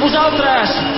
vosaltres. 0.00 0.89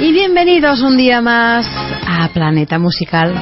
Y 0.00 0.12
bienvenidos 0.12 0.82
un 0.82 0.98
día 0.98 1.22
más 1.22 1.66
a 2.06 2.28
Planeta 2.28 2.78
Musical. 2.78 3.34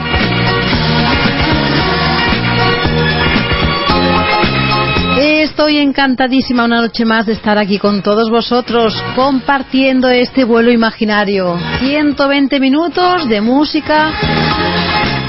Estoy 5.19 5.79
encantadísima 5.79 6.65
una 6.67 6.83
noche 6.83 7.05
más 7.05 7.27
de 7.27 7.33
estar 7.33 7.59
aquí 7.59 7.79
con 7.79 8.03
todos 8.03 8.31
vosotros, 8.31 8.95
compartiendo 9.17 10.09
este 10.09 10.45
vuelo 10.45 10.71
imaginario. 10.71 11.59
120 11.81 12.61
minutos 12.61 13.29
de 13.29 13.41
música, 13.41 14.13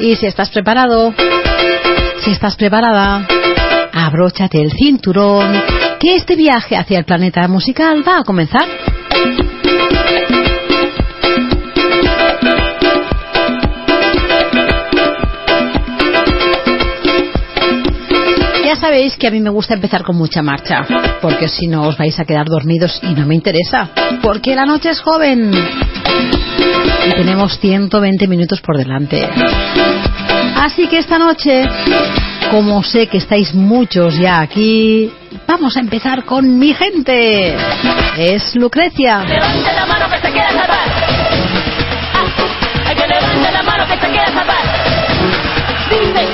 Y 0.05 0.15
si 0.17 0.27
estás 0.27 0.51
preparado, 0.51 1.15
si 2.19 2.29
estás 2.29 2.55
preparada, 2.55 3.25
abróchate 3.91 4.61
el 4.61 4.71
cinturón, 4.71 5.51
que 5.99 6.15
este 6.15 6.35
viaje 6.35 6.77
hacia 6.77 6.99
el 6.99 7.05
planeta 7.05 7.47
musical 7.47 8.07
va 8.07 8.19
a 8.19 8.23
comenzar. 8.23 8.67
Sabéis 18.85 19.17
que 19.17 19.25
a 19.27 19.31
mí 19.31 19.39
me 19.39 19.49
gusta 19.49 19.73
empezar 19.73 20.03
con 20.03 20.15
mucha 20.15 20.43
marcha, 20.43 20.85
porque 21.19 21.47
si 21.47 21.65
no 21.65 21.87
os 21.87 21.97
vais 21.97 22.19
a 22.19 22.23
quedar 22.23 22.45
dormidos 22.45 22.99
y 23.01 23.15
no 23.15 23.25
me 23.25 23.33
interesa, 23.33 23.89
porque 24.21 24.55
la 24.55 24.63
noche 24.63 24.91
es 24.91 25.01
joven 25.01 25.51
y 27.07 27.11
tenemos 27.15 27.57
120 27.59 28.27
minutos 28.27 28.61
por 28.61 28.77
delante. 28.77 29.27
Así 30.57 30.87
que 30.87 30.99
esta 30.99 31.17
noche, 31.17 31.65
como 32.51 32.83
sé 32.83 33.07
que 33.07 33.17
estáis 33.17 33.55
muchos 33.55 34.19
ya 34.19 34.41
aquí, 34.41 35.11
vamos 35.47 35.75
a 35.77 35.79
empezar 35.79 36.23
con 36.23 36.59
mi 36.59 36.71
gente. 36.75 37.55
Es 38.19 38.55
Lucrecia. 38.55 39.23
Levante 39.23 39.73
la 39.73 39.85
mano 39.87 40.05
que 40.11 40.17
se 40.17 40.31
quiera 40.31 40.49
salvar. 40.49 40.89
Ah, 42.13 42.91
el 42.91 42.95
que 42.95 43.07
levante 43.07 43.51
la 43.51 43.63
mano 43.63 43.87
que 43.87 43.99
se 43.99 44.07
quiera 44.11 44.27
salvar. 44.27 44.63
Dice. 45.89 46.25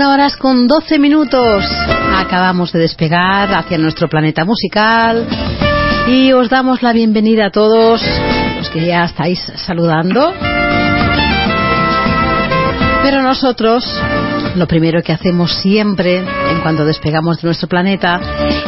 21 0.00 0.14
horas 0.14 0.36
con 0.38 0.66
12 0.66 0.98
minutos. 0.98 1.62
Acabamos 2.16 2.72
de 2.72 2.78
despegar 2.78 3.52
hacia 3.52 3.76
nuestro 3.76 4.08
planeta 4.08 4.46
musical 4.46 5.26
y 6.08 6.32
os 6.32 6.48
damos 6.48 6.80
la 6.80 6.94
bienvenida 6.94 7.46
a 7.46 7.50
todos 7.50 8.00
los 8.56 8.70
que 8.70 8.86
ya 8.86 9.04
estáis 9.04 9.40
saludando. 9.56 10.32
Pero 13.02 13.20
nosotros 13.20 13.84
lo 14.54 14.66
primero 14.66 15.02
que 15.02 15.12
hacemos 15.12 15.52
siempre 15.60 16.16
en 16.16 16.60
cuanto 16.62 16.86
despegamos 16.86 17.36
de 17.42 17.48
nuestro 17.48 17.68
planeta 17.68 18.20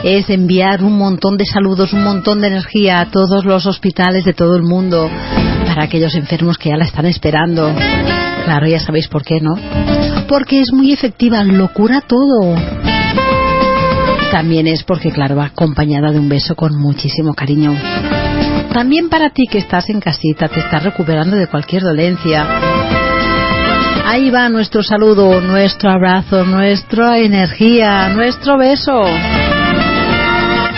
es 0.04 0.28
enviar 0.28 0.84
un 0.84 0.98
montón 0.98 1.38
de 1.38 1.46
saludos, 1.46 1.94
un 1.94 2.04
montón 2.04 2.42
de 2.42 2.48
energía 2.48 3.00
a 3.00 3.10
todos 3.10 3.46
los 3.46 3.64
hospitales 3.64 4.26
de 4.26 4.34
todo 4.34 4.54
el 4.54 4.64
mundo 4.64 5.10
para 5.66 5.84
aquellos 5.84 6.14
enfermos 6.14 6.58
que 6.58 6.68
ya 6.68 6.76
la 6.76 6.84
están 6.84 7.06
esperando. 7.06 7.74
Claro, 8.44 8.66
ya 8.66 8.80
sabéis 8.80 9.08
por 9.08 9.22
qué, 9.22 9.40
¿no? 9.40 9.54
Porque 10.28 10.60
es 10.60 10.72
muy 10.72 10.92
efectiva, 10.92 11.44
lo 11.44 11.72
cura 11.72 12.00
todo. 12.00 12.56
También 14.30 14.66
es 14.66 14.82
porque, 14.82 15.10
claro, 15.10 15.36
va 15.36 15.46
acompañada 15.46 16.10
de 16.10 16.18
un 16.18 16.28
beso 16.28 16.54
con 16.54 16.76
muchísimo 16.76 17.34
cariño. 17.34 17.74
También 18.72 19.10
para 19.10 19.30
ti 19.30 19.44
que 19.50 19.58
estás 19.58 19.90
en 19.90 20.00
casita, 20.00 20.48
te 20.48 20.60
estás 20.60 20.82
recuperando 20.82 21.36
de 21.36 21.46
cualquier 21.46 21.82
dolencia. 21.82 22.46
Ahí 24.06 24.30
va 24.30 24.48
nuestro 24.48 24.82
saludo, 24.82 25.40
nuestro 25.40 25.90
abrazo, 25.90 26.44
nuestra 26.44 27.18
energía, 27.18 28.08
nuestro 28.08 28.58
beso 28.58 29.02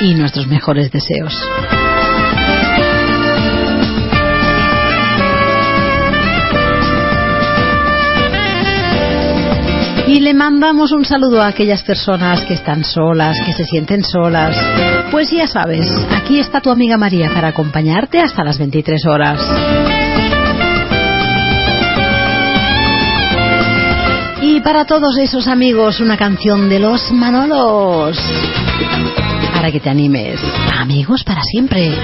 y 0.01 0.15
nuestros 0.15 0.47
mejores 0.49 0.91
deseos. 0.91 1.33
Y 10.07 10.21
le 10.21 10.35
mandamos 10.35 10.93
un 10.93 11.05
saludo 11.05 11.41
a 11.41 11.49
aquellas 11.49 11.83
personas 11.83 12.43
que 12.45 12.55
están 12.55 12.85
solas, 12.85 13.37
que 13.45 13.53
se 13.55 13.65
sienten 13.65 14.05
solas. 14.05 14.55
Pues 15.11 15.31
ya 15.31 15.47
sabes, 15.47 15.89
aquí 16.11 16.39
está 16.39 16.61
tu 16.61 16.71
amiga 16.71 16.99
María 16.99 17.31
para 17.33 17.49
acompañarte 17.49 18.21
hasta 18.21 18.45
las 18.45 18.59
23 18.59 19.07
horas. 19.07 19.41
Y 24.43 24.61
para 24.61 24.85
todos 24.85 25.17
esos 25.17 25.49
amigos, 25.49 26.01
una 26.01 26.19
canción 26.19 26.69
de 26.69 26.79
los 26.79 27.11
Manolos. 27.11 28.19
Para 29.55 29.73
que 29.73 29.81
te 29.81 29.89
animes. 29.89 30.39
Amigos 30.79 31.25
para 31.25 31.41
siempre. 31.43 31.95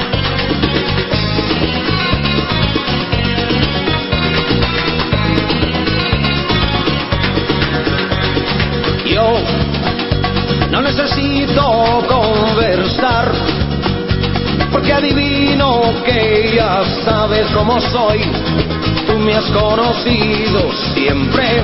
Adivino 15.01 15.81
que 16.05 16.53
ya 16.55 16.83
sabes 17.05 17.47
cómo 17.55 17.81
soy. 17.81 18.21
Tú 19.07 19.19
me 19.19 19.35
has 19.35 19.47
conocido 19.47 20.71
siempre. 20.95 21.63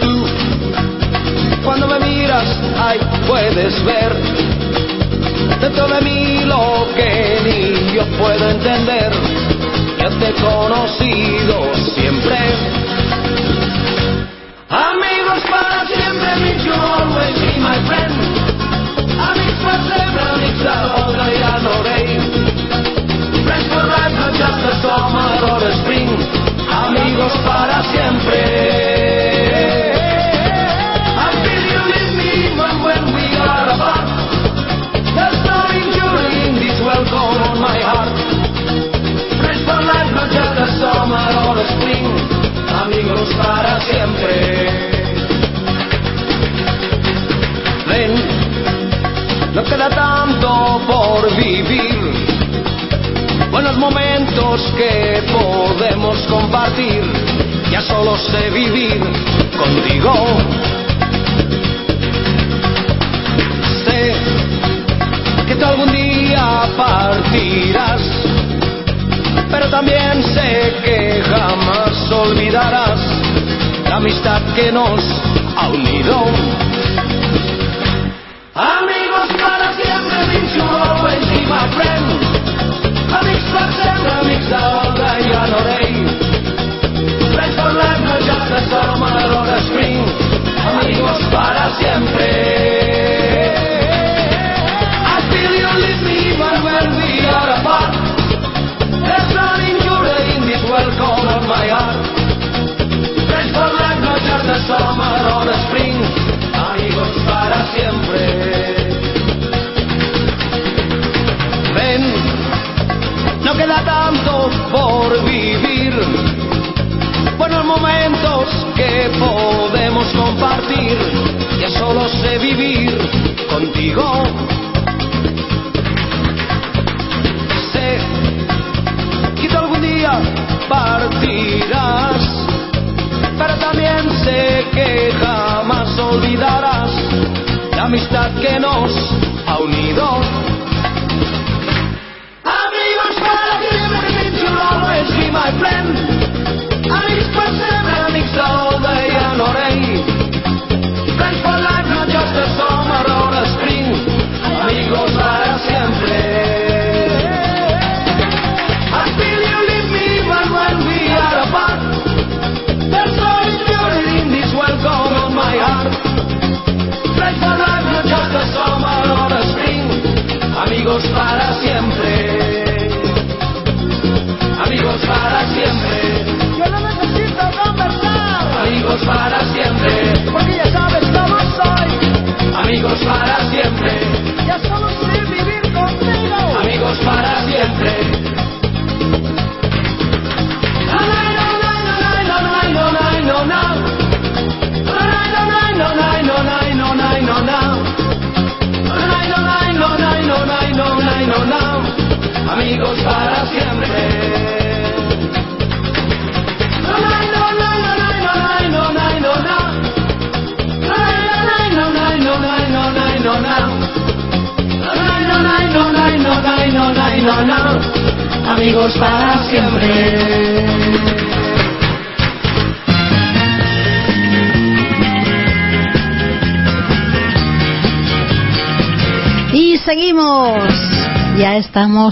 Tú, 0.00 0.26
cuando 1.64 1.86
me 1.86 2.00
miras, 2.00 2.44
ahí 2.76 2.98
puedes 3.28 3.84
ver 3.84 4.12
dentro 5.60 5.86
de 5.86 6.00
mí 6.00 6.44
lo 6.44 6.88
que 6.96 7.38
ni 7.44 7.94
yo 7.94 8.04
puedo 8.18 8.50
entender. 8.50 9.12
Ya 9.98 10.10
te 10.10 10.28
he 10.28 10.34
conocido 10.34 11.72
siempre. 11.94 12.83
Sé 58.30 58.50
vivir 58.50 59.00
contigo. 59.56 60.12
Sé 63.84 64.14
que 65.46 65.54
tú 65.54 65.64
algún 65.64 65.92
día 65.92 66.68
partirás 66.76 68.02
pero 69.54 69.70
también 69.70 70.20
sé 70.34 70.74
que 70.84 71.22
jamás 71.22 72.10
olvidarás 72.10 72.98
la 73.88 73.96
amistad 73.96 74.42
que 74.56 74.72
nos 74.72 75.00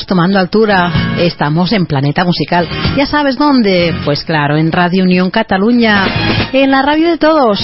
tomando 0.00 0.38
altura. 0.38 1.16
Estamos 1.18 1.70
en 1.72 1.84
Planeta 1.84 2.24
Musical. 2.24 2.66
¿Ya 2.96 3.04
sabes 3.04 3.36
dónde? 3.36 3.94
Pues 4.06 4.24
claro, 4.24 4.56
en 4.56 4.72
Radio 4.72 5.04
Unión 5.04 5.30
Cataluña. 5.30 6.06
En 6.52 6.70
la 6.70 6.80
radio 6.80 7.10
de 7.10 7.18
todos. 7.18 7.60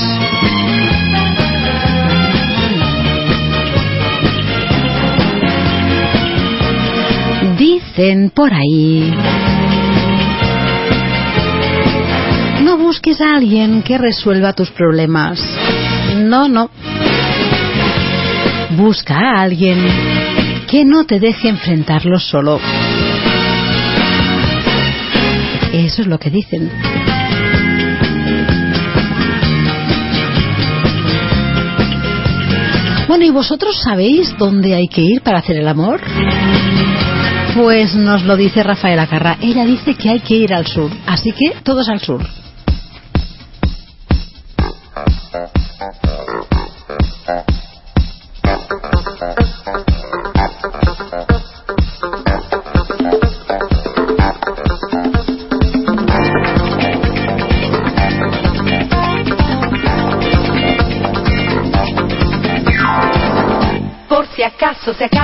Dicen 7.57 8.31
por 8.31 8.53
ahí. 8.53 9.15
No 12.63 12.77
busques 12.77 13.23
a 13.23 13.37
alguien 13.37 13.83
que 13.83 13.97
resuelva 13.97 14.53
tus 14.53 14.71
problemas. 14.71 15.41
No, 16.19 16.47
no. 16.47 16.69
Busca 18.77 19.15
a 19.17 19.43
alguien 19.43 19.79
que 20.69 20.85
no 20.85 21.05
te 21.05 21.19
deje 21.19 21.49
enfrentarlos 21.49 22.25
solo. 22.29 22.61
Eso 25.73 26.03
es 26.03 26.07
lo 26.07 26.19
que 26.19 26.31
dicen. 26.31 26.71
Bueno, 33.09 33.25
¿y 33.25 33.31
vosotros 33.31 33.81
sabéis 33.83 34.37
dónde 34.37 34.75
hay 34.75 34.89
que 34.89 35.01
ir 35.01 35.23
para 35.23 35.39
hacer 35.39 35.57
el 35.57 35.67
amor? 35.67 36.01
Pues 37.55 37.95
nos 37.95 38.25
lo 38.25 38.37
dice 38.37 38.63
Rafaela 38.63 39.07
Carra. 39.07 39.39
Ella 39.41 39.65
dice 39.65 39.95
que 39.95 40.11
hay 40.11 40.21
que 40.21 40.35
ir 40.35 40.53
al 40.53 40.67
sur. 40.67 40.91
Así 41.07 41.33
que 41.33 41.57
todos 41.63 41.89
al 41.89 42.01
sur. 42.01 42.21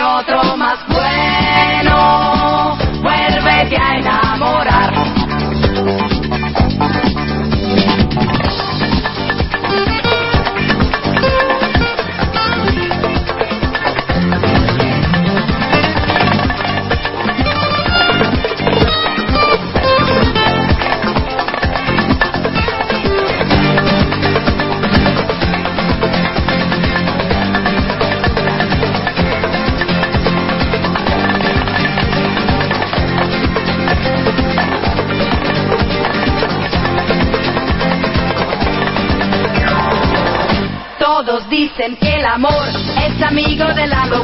otro 0.00 0.56
más 0.56 0.78
bueno. 0.88 2.76
Vuélvete 3.02 3.76
a 3.76 3.96
enamorar. 3.96 5.11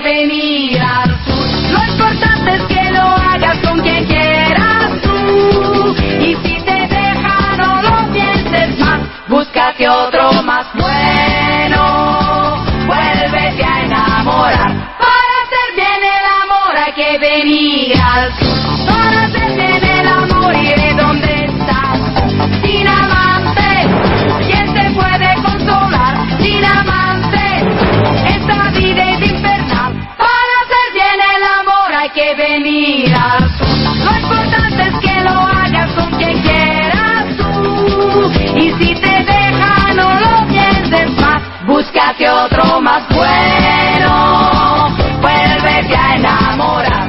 venir 0.00 0.80
al 0.80 1.10
sur. 1.24 1.46
Lo 1.70 1.84
importante 1.92 2.54
es 2.54 2.62
que 2.64 2.90
lo 2.90 3.02
hagas 3.02 3.58
con 3.58 3.80
quien 3.80 4.04
quieras 4.06 4.90
tú. 5.02 5.94
Y 6.20 6.36
si 6.42 6.60
te 6.62 6.86
deja, 6.88 7.56
no 7.56 7.82
lo 7.82 8.12
pienses 8.12 8.78
más. 8.78 9.00
Búscate 9.28 9.88
otro 9.88 10.42
más 10.42 10.66
bueno. 10.74 12.64
Vuélvete 12.86 13.64
a 13.64 13.84
enamorar. 13.84 14.72
Para 14.98 15.34
hacer 15.42 15.68
bien 15.76 16.02
el 16.02 16.26
amor 16.42 16.76
hay 16.76 16.92
que 16.92 17.18
venir 17.18 17.94
al 18.00 18.32
sur. 18.38 18.51
Más 42.82 43.08
bueno. 43.08 44.90
Vuélvete 45.20 45.96
a 45.96 46.14
enamorar. 46.16 47.08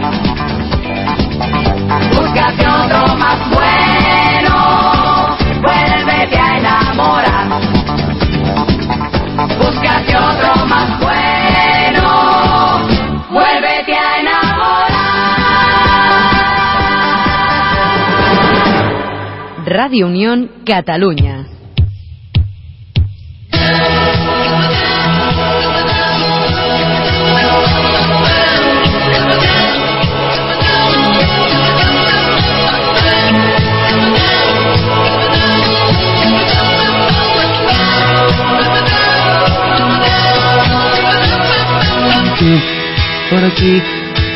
Búscate 2.12 2.68
otro 2.68 3.16
más 3.18 3.40
bueno. 3.50 4.56
Vuélvete 5.62 6.38
a 6.40 6.58
enamorar. 6.58 7.48
Búscate 9.58 10.16
otro 10.16 10.66
más 10.68 11.00
bueno. 11.00 12.08
Vuélvete 13.32 13.94
a 13.98 14.20
enamorar. 14.20 14.94
Radio 19.66 20.06
Unión 20.08 20.52
Cataluña. 20.66 21.43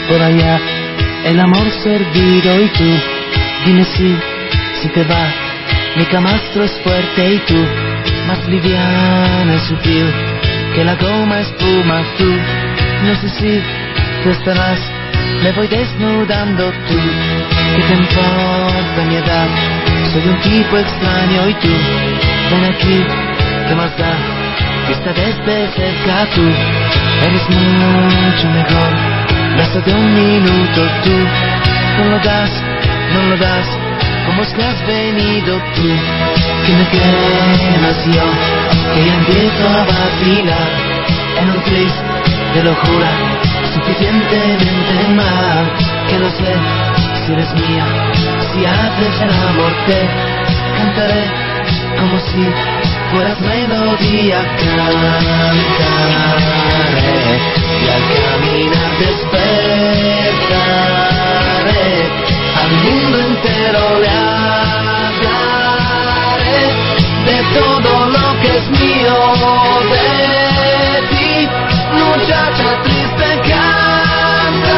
Por 0.08 0.22
allá, 0.22 0.60
el 1.26 1.40
amor 1.40 1.70
servido. 1.84 2.62
Y 2.62 2.68
tú, 2.70 2.90
dime 3.66 3.84
si, 3.84 4.16
si 4.82 4.88
te 4.90 5.04
va, 5.04 5.28
mi 5.98 6.06
camastro 6.06 6.64
es 6.64 6.72
fuerte 6.84 7.36
y 7.36 7.40
tú, 7.40 7.58
más 8.28 8.46
liviana 8.48 9.56
y 9.56 9.60
sutil, 9.68 10.14
que 10.74 10.84
la 10.84 10.96
goma 10.96 11.42
espuma. 11.42 12.04
Tú, 12.18 12.30
no 13.06 13.16
sé 13.16 13.30
si 13.30 13.62
tú 14.24 14.30
estarás, 14.30 14.80
me 15.44 15.52
voy 15.52 15.68
desnudando 15.68 16.72
tú, 16.88 16.98
que 17.76 17.82
te 17.84 17.94
importa 17.96 19.06
mi 19.08 19.16
edad, 19.16 19.48
soy 20.14 20.28
un 20.28 20.40
tipo 20.42 20.78
extraño. 20.78 21.50
Y 21.50 21.54
tú, 21.56 21.70
ven 22.52 22.66
aquí, 22.66 23.04
¿qué 23.68 23.76
más 23.76 23.98
da? 23.98 24.14
Vista 24.88 25.12
desde 25.12 25.68
cerca 25.76 26.28
tú, 26.34 26.44
eres 27.26 27.50
mucho 27.50 28.50
mejor, 28.52 29.17
basta 29.58 29.80
de 29.80 29.94
un 29.94 30.14
minuto 30.14 30.82
tú, 31.04 31.18
no 31.98 32.10
lo 32.12 32.20
das, 32.20 32.52
no 33.14 33.24
lo 33.30 33.38
das, 33.38 33.68
como 34.26 34.44
es 34.44 34.50
que 34.54 34.64
has 34.64 34.88
venido 34.88 35.58
tú, 35.76 35.88
que 36.66 36.74
me 36.74 36.88
quemas 36.90 38.06
yo, 38.06 38.26
que 38.94 39.06
ya 39.06 39.16
empiezo 39.16 39.70
a 39.70 39.86
vacilar, 39.86 40.70
en 41.42 41.50
un 41.50 41.64
tris 41.64 41.94
de 42.54 42.64
locura, 42.64 43.10
suficientemente 43.74 45.08
mal, 45.16 45.72
que 46.08 46.20
no 46.20 46.30
sé 46.30 46.54
si 47.26 47.34
eres 47.34 47.54
mía, 47.56 47.86
si 48.54 48.66
haces 48.66 49.22
el 49.22 49.30
amor 49.50 49.74
te 49.88 50.08
cantaré 50.78 51.24
como 52.00 52.20
si 52.20 52.77
fueras 53.12 53.40
melodía, 53.42 54.40
cantaré 54.58 54.98
y 57.82 57.88
al 57.90 58.04
caminar 58.16 58.92
despertaré, 59.00 59.48
al 62.62 62.72
mundo 62.84 63.18
entero 63.20 63.84
le 64.02 64.10
hablaré 64.10 65.54
de 67.26 67.38
todo 67.54 67.92
lo 68.10 68.26
que 68.42 68.50
es 68.58 68.66
mío, 68.70 69.18
de 69.92 70.08
ti, 71.10 71.32
muchacha 71.94 72.70
triste 72.84 73.30
cantaré, 73.50 74.78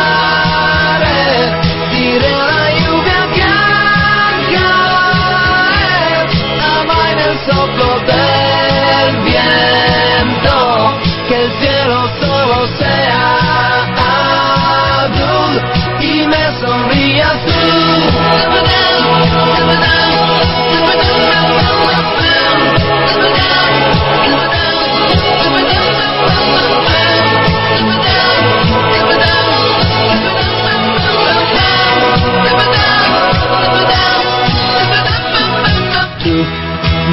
diré 1.91 2.48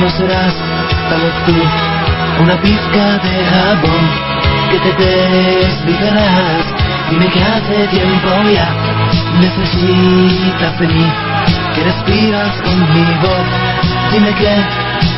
no 0.07 0.13
serás 0.13 0.55
tal 1.09 1.21
vez 1.21 1.35
tú 1.47 1.53
una 2.43 2.57
pizca 2.63 3.19
de 3.25 3.45
jabón 3.45 4.05
que 4.71 4.79
te 4.79 4.95
desligarás. 4.95 6.65
Dime 7.11 7.27
que 7.27 7.43
hace 7.43 7.89
tiempo 7.89 8.29
ya 8.53 8.69
necesitas 9.41 10.79
de 10.79 10.87
mí, 10.87 11.13
que 11.75 11.83
respiras 11.83 12.53
con 12.63 12.79
mi 12.95 13.05
voz. 13.21 13.47
Dime 14.13 14.33
que 14.35 14.55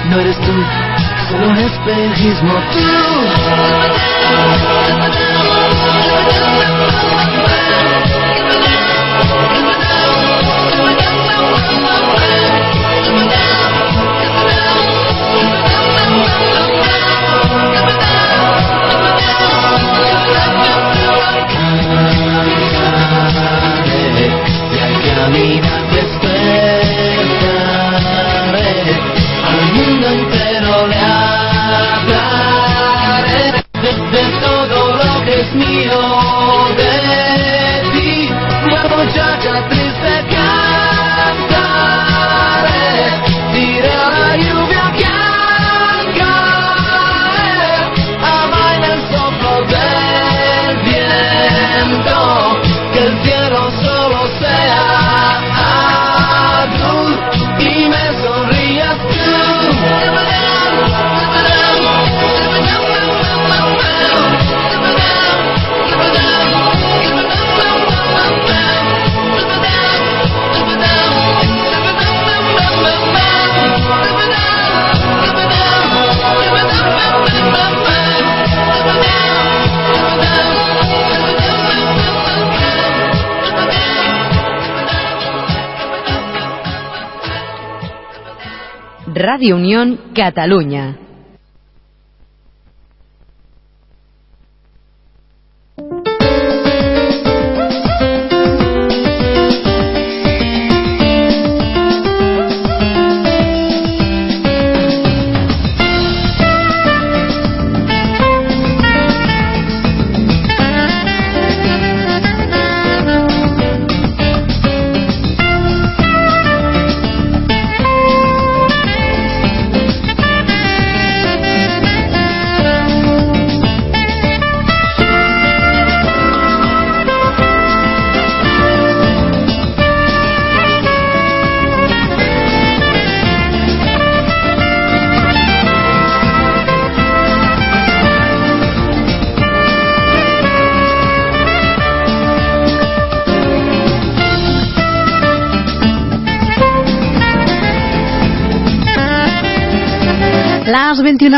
no 0.08 0.20
eres 0.20 0.38
tú, 0.40 0.54
solo 1.28 1.48
un 1.48 1.58
espejismo 1.58 2.54
Cantaré 24.18 24.26
y 24.26 24.78
al 24.78 24.94
caminar 25.14 25.82
despertaré, 25.92 26.82
al 29.44 29.60
mundo 29.74 30.06
Radio 89.38 89.54
Unión 89.54 90.00
Cataluña. 90.16 91.07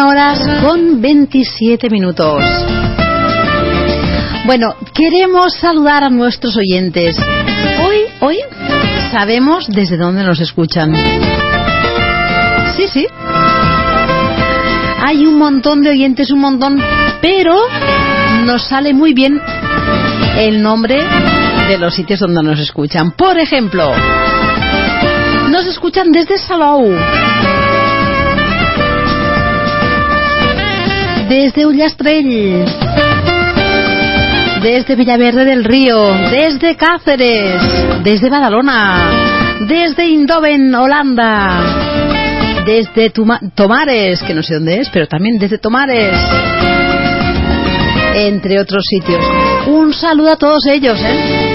21 0.01 0.09
horas 0.09 0.41
con 0.63 1.01
27 1.01 1.91
minutos. 1.91 2.43
Bueno, 4.47 4.75
queremos 4.95 5.55
saludar 5.55 6.05
a 6.05 6.11
nuestros 6.11 6.57
oyentes. 6.57 7.17
Hoy, 7.85 7.97
hoy 8.21 8.39
sabemos 9.11 9.67
desde 9.69 9.97
dónde 9.97 10.25
nos 10.25 10.41
escuchan. 10.41 10.95
Sí, 12.77 12.89
sí. 12.89 13.07
Hay 15.05 15.27
un 15.27 15.39
montón 15.39 15.83
de 15.83 15.91
oyentes, 15.91 16.31
un 16.31 16.41
montón, 16.41 16.81
pero 17.21 17.57
nos 18.45 18.63
sale 18.63 18.95
muy 18.95 19.13
bien 19.13 19.39
el 20.39 20.63
nombre 20.63 21.03
de 21.69 21.79
los 21.79 21.95
sitios 21.95 22.21
donde 22.21 22.43
nos 22.43 22.59
escuchan. 22.59 23.13
Por 23.13 23.39
ejemplo, 23.39 23.93
nos 25.51 25.67
escuchan 25.67 26.11
desde 26.11 26.39
Salou, 26.39 26.89
desde 31.31 31.65
Ullastrell, 31.65 32.65
desde 34.61 34.97
Villaverde 34.97 35.45
del 35.45 35.63
Río, 35.63 36.13
desde 36.29 36.75
Cáceres, 36.75 37.63
desde 38.03 38.29
Badalona, 38.29 39.57
desde 39.69 40.07
Indoven, 40.07 40.75
Holanda, 40.75 42.65
desde 42.67 43.11
Tomares, 43.11 44.21
que 44.25 44.35
no 44.35 44.43
sé 44.43 44.55
dónde 44.55 44.81
es, 44.81 44.91
pero 44.91 45.07
también 45.07 45.39
desde 45.39 45.59
Tomares, 45.59 46.19
entre 48.17 48.61
otros 48.61 48.83
sitios. 48.85 49.25
Un 49.69 49.95
saludo 49.95 50.33
a 50.33 50.37
todos 50.37 50.67
ellos, 50.67 50.99
¿eh? 51.01 51.51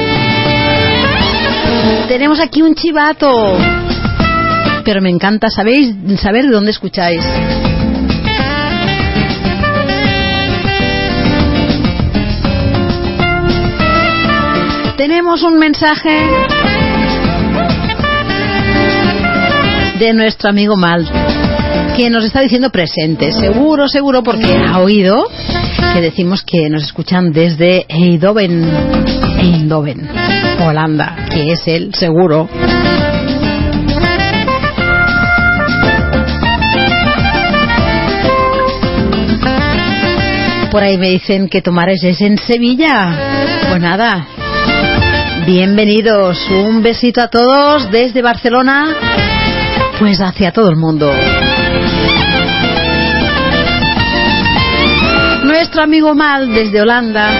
Tenemos 2.07 2.39
aquí 2.39 2.61
un 2.61 2.75
chivato, 2.75 3.57
pero 4.85 5.01
me 5.01 5.09
encanta 5.09 5.49
sabéis 5.49 5.93
saber 6.21 6.45
de 6.45 6.51
dónde 6.51 6.71
escucháis. 6.71 7.25
Tenemos 15.07 15.43
un 15.43 15.59
mensaje 15.59 16.09
de 19.99 20.13
nuestro 20.15 20.49
amigo 20.49 20.75
Mal 20.75 21.07
que 21.95 22.09
nos 22.09 22.25
está 22.25 22.41
diciendo 22.41 22.71
presente, 22.71 23.31
seguro, 23.31 23.87
seguro, 23.87 24.23
porque 24.23 24.57
ha 24.67 24.79
oído 24.79 25.29
que 25.93 26.01
decimos 26.01 26.41
que 26.41 26.71
nos 26.71 26.85
escuchan 26.85 27.31
desde 27.31 27.85
Eindhoven, 27.87 28.67
Eindhoven, 29.37 30.09
Holanda, 30.65 31.27
que 31.31 31.51
es 31.51 31.67
él, 31.67 31.93
seguro. 31.93 32.49
Por 40.71 40.81
ahí 40.81 40.97
me 40.97 41.09
dicen 41.11 41.47
que 41.47 41.61
Tomares 41.61 42.03
es 42.03 42.19
en 42.21 42.39
Sevilla. 42.39 43.35
Pues 43.69 43.81
nada, 43.81 44.27
bienvenidos, 45.45 46.39
un 46.49 46.81
besito 46.81 47.21
a 47.21 47.27
todos 47.27 47.91
desde 47.91 48.21
Barcelona, 48.21 48.95
pues 49.99 50.19
hacia 50.19 50.51
todo 50.51 50.69
el 50.69 50.75
mundo. 50.75 51.11
Nuestro 55.43 55.83
amigo 55.83 56.15
Mal 56.15 56.51
desde 56.51 56.81
Holanda 56.81 57.39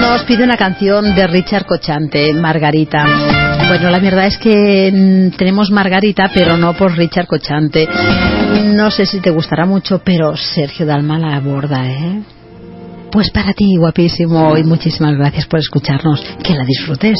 nos 0.00 0.24
pide 0.24 0.42
una 0.42 0.56
canción 0.56 1.14
de 1.14 1.26
Richard 1.28 1.64
Cochante, 1.64 2.32
Margarita. 2.34 3.06
Bueno, 3.68 3.90
la 3.90 4.00
verdad 4.00 4.26
es 4.26 4.38
que 4.38 4.90
mm, 4.92 5.36
tenemos 5.36 5.70
Margarita, 5.70 6.30
pero 6.34 6.56
no 6.56 6.74
por 6.74 6.96
Richard 6.96 7.26
Cochante. 7.26 7.88
No 8.74 8.90
sé 8.90 9.06
si 9.06 9.20
te 9.20 9.30
gustará 9.30 9.64
mucho, 9.64 10.00
pero 10.04 10.36
Sergio 10.36 10.86
Dalma 10.86 11.18
la 11.18 11.36
aborda, 11.36 11.86
¿eh? 11.86 12.22
Pues 13.14 13.30
para 13.30 13.52
ti, 13.52 13.76
guapísimo, 13.78 14.58
y 14.58 14.64
muchísimas 14.64 15.14
gracias 15.14 15.46
por 15.46 15.60
escucharnos. 15.60 16.20
Que 16.42 16.52
la 16.52 16.64
disfrutes. 16.64 17.16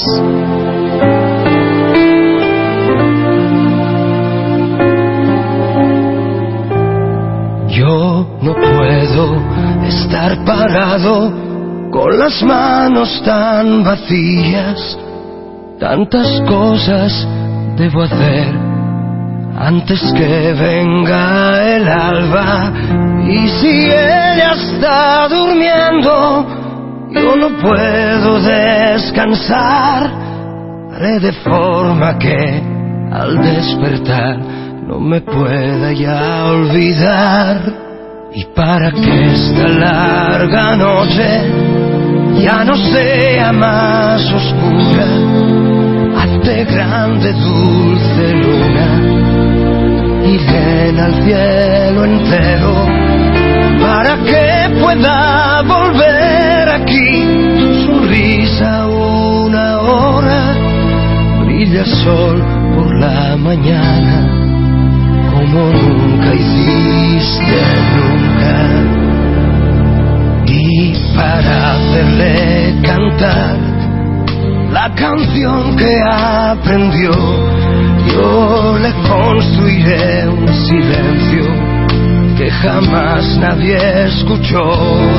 Yo 7.69 8.39
no 8.43 8.55
puedo 8.57 9.87
estar 9.87 10.45
parado 10.45 11.91
con 11.93 12.19
las 12.19 12.43
manos 12.43 13.23
tan 13.25 13.85
vacías. 13.85 14.99
Tantas 15.79 16.41
cosas 16.49 17.25
debo 17.77 18.03
hacer 18.03 18.74
antes 19.57 20.01
que 20.15 20.53
venga 20.55 21.77
el 21.77 21.89
alba. 21.89 22.73
Y 23.27 23.49
si 23.49 23.87
ella 23.87 24.53
está 24.53 25.29
durmiendo, 25.29 26.47
yo 27.11 27.37
no 27.37 27.49
puedo 27.59 28.41
descansar. 28.41 30.11
Haré 30.93 31.21
de 31.21 31.33
forma 31.33 32.19
que 32.19 32.63
al 33.13 33.39
despertar 33.39 34.39
no 34.87 35.01
me 35.01 35.21
pueda 35.21 35.93
ya 35.93 36.45
olvidar. 36.47 37.61
Y 38.35 38.45
para 38.47 38.91
que 38.91 39.33
esta 39.33 39.69
larga 39.69 40.77
noche 40.77 41.53
ya 42.43 42.65
no 42.65 42.77
sea 42.77 43.53
más 43.53 44.21
oscura, 44.33 45.07
hazte 46.19 46.65
grande 46.65 47.33
dulce 47.33 48.35
luna 48.35 49.14
y 50.25 50.39
llena 50.39 51.07
el 51.07 51.23
cielo 51.23 52.05
entero 52.05 52.87
para 53.81 54.17
que 54.25 54.81
pueda 54.81 55.63
volver 55.63 56.69
aquí. 56.71 57.57
Tu 57.59 57.87
sonrisa 57.87 58.87
una 58.87 59.81
hora 59.81 60.57
brilla 61.45 61.85
sol 61.85 62.43
por 62.75 62.99
la 62.99 63.37
mañana 63.37 64.35
como 65.31 65.71
nunca 65.71 66.35
hiciste 66.35 67.63
nunca. 67.97 68.55
Y 70.47 70.95
para 71.17 71.73
hacerle 71.73 72.75
cantar 72.83 73.57
la 74.73 74.95
canción 74.95 75.77
que 75.77 76.01
aprendió 76.03 77.54
yo 78.13 78.79
le 78.79 78.93
construiré 79.09 80.29
un 80.29 80.49
silencio 80.49 81.45
que 82.37 82.51
jamás 82.51 83.25
nadie 83.39 84.05
escuchó. 84.07 84.65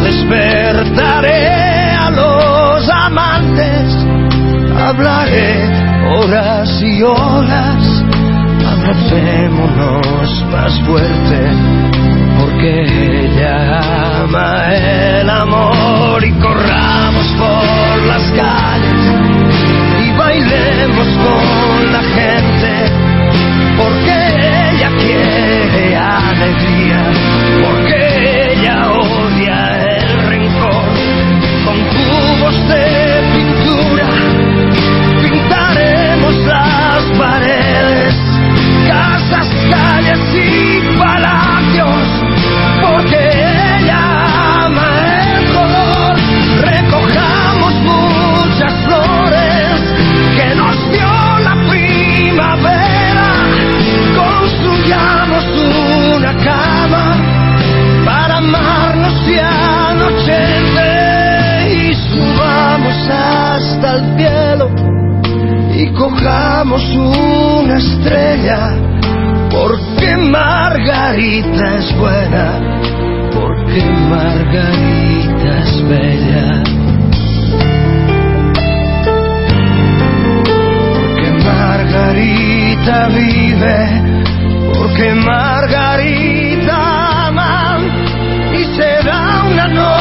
Despertaré 0.04 1.92
a 1.92 2.10
los 2.12 2.90
amantes 2.90 4.06
hablaré 4.88 5.68
horas 6.18 6.70
y 6.82 7.02
horas. 7.02 8.04
Abracémonos 8.72 10.46
más 10.52 10.80
fuerte 10.82 11.40
porque 12.40 12.84
ella 13.26 14.24
ama 14.24 14.74
el 14.74 15.30
amor. 15.30 16.24
Y 16.24 16.32
corramos 16.34 17.28
por 17.38 18.04
las 18.08 18.24
calles 18.32 19.02
y 20.06 20.18
bailemos 20.18 21.08
con 21.24 21.45
porque 23.78 24.16
ella 24.72 24.90
quiere 24.98 25.98
alegría 25.98 27.02
porque 27.62 28.52
ella 28.54 28.92
odia 28.92 29.58
el 29.98 30.10
rencor. 30.30 30.86
Con 31.66 31.78
cubos 31.94 32.58
de 32.68 32.86
pintura 33.34 34.10
pintaremos 35.22 36.36
las 36.46 37.04
paredes 37.18 38.16
casas, 38.88 39.48
calles 39.72 40.20
y 40.34 40.45
el 63.96 64.18
cielo 64.18 64.70
y 65.74 65.88
cojamos 65.94 66.84
una 66.96 67.78
estrella, 67.78 68.76
porque 69.50 70.18
Margarita 70.18 71.76
es 71.76 71.98
buena, 71.98 72.60
porque 73.34 73.86
Margarita 74.10 75.60
es 75.64 75.88
bella. 75.88 76.64
Porque 80.96 81.32
Margarita 81.44 83.08
vive, 83.10 83.78
porque 84.74 85.16
Margarita 85.16 86.78
ama 87.28 87.78
y 88.54 88.64
será 88.76 89.44
una 89.52 89.68
noche 89.68 89.95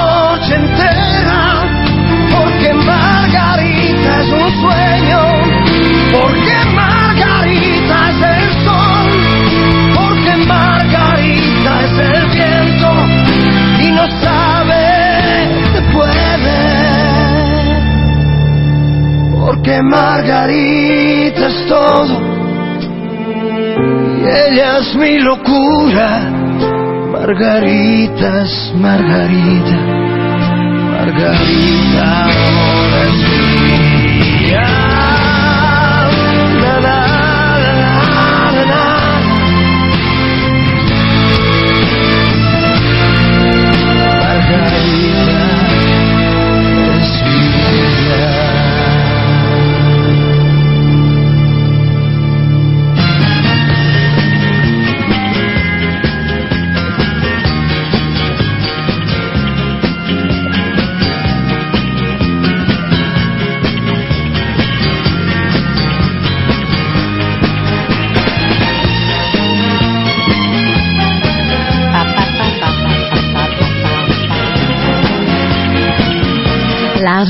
porque 19.65 19.81
Margarita 19.83 21.47
es 21.47 21.67
todo 21.67 22.21
y 24.21 24.27
ella 24.27 24.79
es 24.79 24.95
mi 24.95 25.19
locura. 25.21 26.31
Margarita 27.11 28.43
es 28.43 28.75
Margarita, 28.77 29.77
Margarita. 30.93 32.25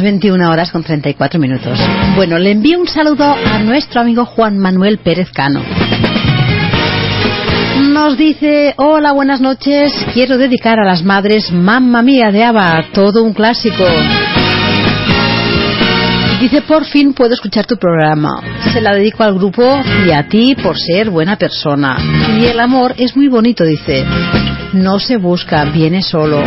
21 0.04 0.50
horas 0.50 0.70
con 0.70 0.84
34 0.84 1.40
minutos. 1.40 1.78
Bueno, 2.14 2.38
le 2.38 2.52
envío 2.52 2.78
un 2.78 2.86
saludo 2.86 3.24
a 3.24 3.58
nuestro 3.58 4.02
amigo 4.02 4.24
Juan 4.26 4.58
Manuel 4.58 4.98
Pérez 4.98 5.30
Cano. 5.32 5.62
Nos 7.88 8.16
dice, 8.16 8.74
hola, 8.76 9.12
buenas 9.12 9.40
noches, 9.40 9.92
quiero 10.12 10.36
dedicar 10.36 10.78
a 10.78 10.84
las 10.84 11.02
madres 11.02 11.50
Mamma 11.50 12.02
Mía 12.02 12.30
de 12.30 12.44
Ava, 12.44 12.84
todo 12.92 13.24
un 13.24 13.32
clásico. 13.32 13.84
Dice, 16.40 16.60
por 16.62 16.84
fin 16.84 17.14
puedo 17.14 17.32
escuchar 17.32 17.64
tu 17.64 17.76
programa. 17.78 18.42
Se 18.72 18.80
la 18.80 18.94
dedico 18.94 19.22
al 19.22 19.34
grupo 19.34 19.80
y 20.06 20.10
a 20.10 20.28
ti 20.28 20.54
por 20.54 20.76
ser 20.78 21.08
buena 21.08 21.36
persona. 21.36 21.96
Y 22.38 22.44
el 22.44 22.60
amor 22.60 22.94
es 22.98 23.16
muy 23.16 23.28
bonito, 23.28 23.64
dice. 23.64 24.04
No 24.74 24.98
se 24.98 25.16
busca, 25.16 25.64
viene 25.64 26.02
solo. 26.02 26.42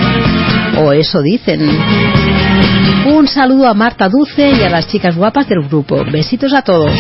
O 0.80 0.91
eso 0.93 1.21
dicen. 1.21 1.61
Un 3.05 3.28
saludo 3.28 3.67
a 3.67 3.73
Marta 3.73 4.09
Dulce 4.09 4.51
y 4.51 4.63
a 4.63 4.69
las 4.69 4.88
chicas 4.88 5.15
guapas 5.15 5.47
del 5.47 5.61
grupo. 5.67 6.03
Besitos 6.11 6.53
a 6.53 6.61
todos. 6.61 6.91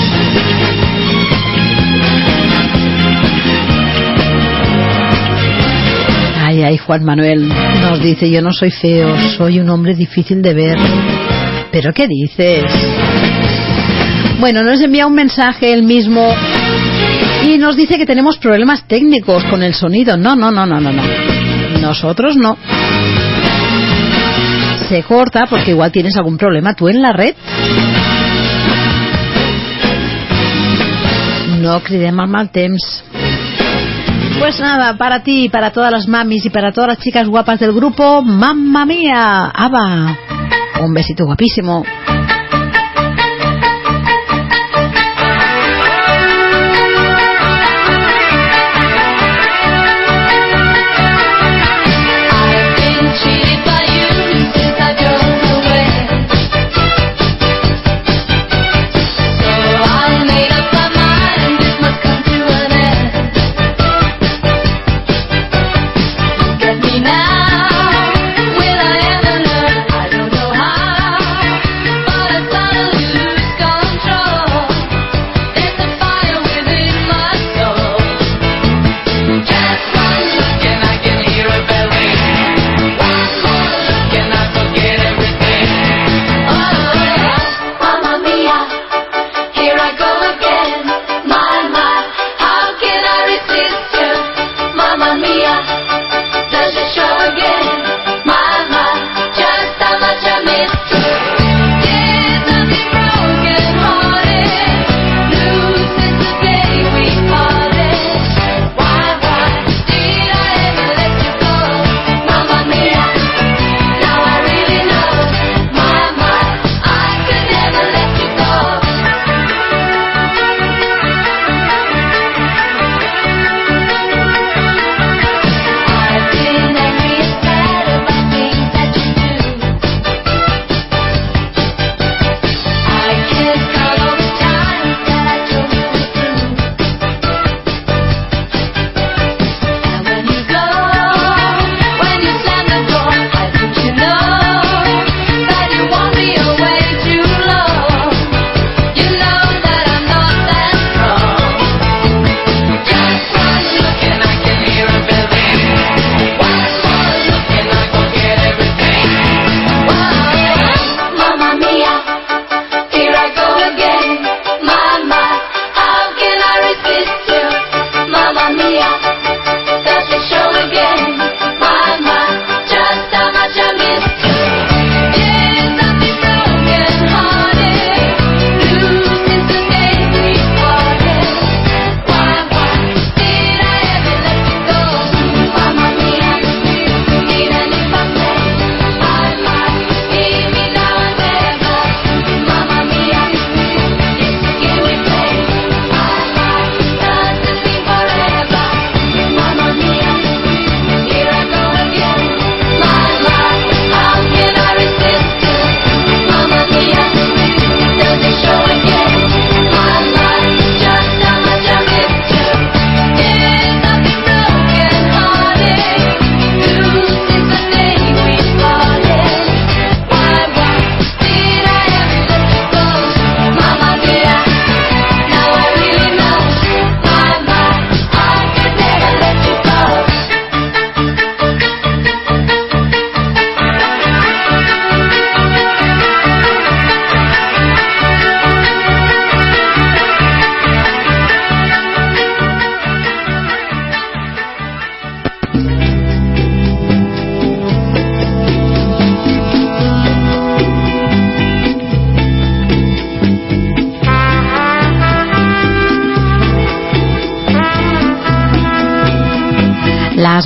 Ay, 6.39 6.63
ay, 6.63 6.77
Juan 6.77 7.03
Manuel 7.03 7.47
nos 7.81 8.01
dice, 8.01 8.31
yo 8.31 8.41
no 8.41 8.51
soy 8.51 8.71
feo, 8.71 9.15
soy 9.37 9.59
un 9.59 9.69
hombre 9.69 9.95
difícil 9.95 10.41
de 10.41 10.53
ver. 10.53 10.77
¿Pero 11.71 11.91
qué 11.93 12.07
dices? 12.07 12.63
Bueno, 14.39 14.63
nos 14.63 14.81
envía 14.81 15.07
un 15.07 15.13
mensaje 15.13 15.73
él 15.73 15.83
mismo 15.83 16.33
y 17.45 17.57
nos 17.57 17.75
dice 17.75 17.97
que 17.97 18.05
tenemos 18.05 18.37
problemas 18.37 18.87
técnicos 18.87 19.43
con 19.45 19.61
el 19.61 19.73
sonido. 19.73 20.15
No, 20.15 20.35
no, 20.35 20.51
no, 20.51 20.65
no, 20.65 20.79
no, 20.79 20.91
no. 20.91 21.03
Nosotros 21.81 22.35
no. 22.37 22.57
Se 24.89 25.03
corta 25.03 25.45
porque 25.49 25.71
igual 25.71 25.91
tienes 25.91 26.15
algún 26.15 26.37
problema 26.37 26.73
tú 26.73 26.87
en 26.87 27.01
la 27.01 27.11
red. 27.11 27.35
No 31.59 31.81
cridem 31.81 32.19
al 32.19 32.27
mal 32.29 32.49
temps. 32.49 33.03
Pues 34.39 34.59
nada, 34.59 34.97
para 34.97 35.23
ti, 35.23 35.49
para 35.49 35.71
todas 35.71 35.91
las 35.91 36.07
mamis 36.07 36.45
y 36.45 36.49
para 36.49 36.71
todas 36.71 36.89
las 36.89 36.99
chicas 36.99 37.27
guapas 37.27 37.59
del 37.59 37.73
grupo, 37.73 38.21
mamma 38.21 38.85
mía, 38.85 39.47
Ava. 39.47 40.15
Un 40.79 40.93
besito 40.93 41.25
guapísimo. 41.25 41.83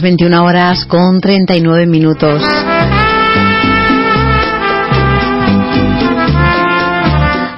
Las 0.01 0.03
21 0.03 0.43
horas 0.43 0.85
con 0.85 1.21
39 1.21 1.85
minutos. 1.85 2.41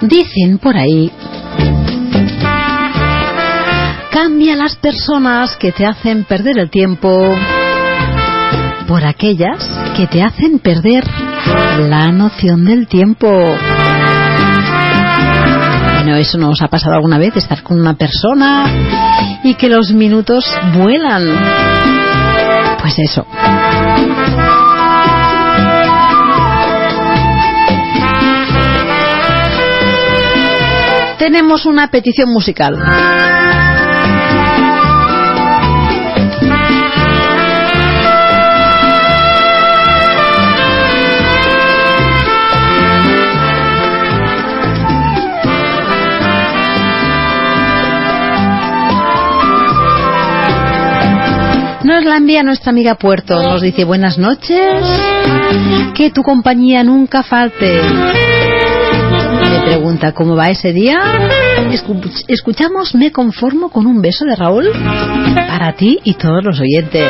Dicen 0.02 0.58
por 0.58 0.76
ahí, 0.76 1.12
cambia 4.12 4.56
las 4.58 4.76
personas 4.76 5.56
que 5.56 5.72
te 5.72 5.86
hacen 5.86 6.26
perder 6.26 6.58
el 6.58 6.70
tiempo 6.70 7.34
por 8.88 9.06
aquellas 9.06 9.66
que 9.96 10.08
te 10.08 10.22
hacen 10.22 10.60
perder 10.60 11.06
la 11.80 12.12
noción 12.12 12.66
del 12.66 12.88
tiempo. 12.88 13.30
Bueno, 15.96 16.18
eso 16.18 16.38
nos 16.38 16.62
ha 16.62 16.68
pasado 16.68 16.96
alguna 16.96 17.18
vez, 17.18 17.38
estar 17.38 17.64
con 17.64 17.80
una 17.80 17.94
persona 17.94 18.66
y 19.44 19.54
que 19.56 19.70
los 19.70 19.94
minutos 19.94 20.46
vuelan. 20.74 22.03
Pues 22.84 23.00
eso. 23.00 23.26
Tenemos 31.18 31.66
una 31.66 31.88
petición 31.88 32.30
musical. 32.34 32.74
Envía 52.18 52.44
nuestra 52.44 52.72
amiga 52.72 52.96
Puerto. 52.96 53.42
Nos 53.42 53.62
dice 53.62 53.84
buenas 53.86 54.18
noches. 54.18 54.60
Que 55.96 56.12
tu 56.12 56.22
compañía 56.24 56.84
nunca 56.84 57.24
falte. 57.24 57.82
Le 57.82 59.60
pregunta 59.66 60.12
cómo 60.14 60.36
va 60.36 60.50
ese 60.50 60.74
día. 60.74 61.00
Escu- 61.72 62.24
escuchamos 62.28 62.94
Me 62.96 63.12
conformo 63.12 63.70
con 63.70 63.86
un 63.88 64.02
beso 64.02 64.26
de 64.26 64.36
Raúl 64.36 64.70
para 65.48 65.74
ti 65.74 66.00
y 66.04 66.14
todos 66.14 66.44
los 66.44 66.60
oyentes. 66.60 67.10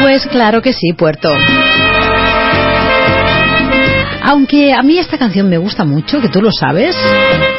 Pues 0.00 0.26
claro 0.28 0.62
que 0.62 0.72
sí, 0.72 0.92
Puerto. 0.96 1.28
Aunque 4.28 4.74
a 4.74 4.82
mí 4.82 4.98
esta 4.98 5.18
canción 5.18 5.48
me 5.48 5.56
gusta 5.56 5.84
mucho, 5.84 6.20
que 6.20 6.28
tú 6.28 6.42
lo 6.42 6.50
sabes, 6.50 6.96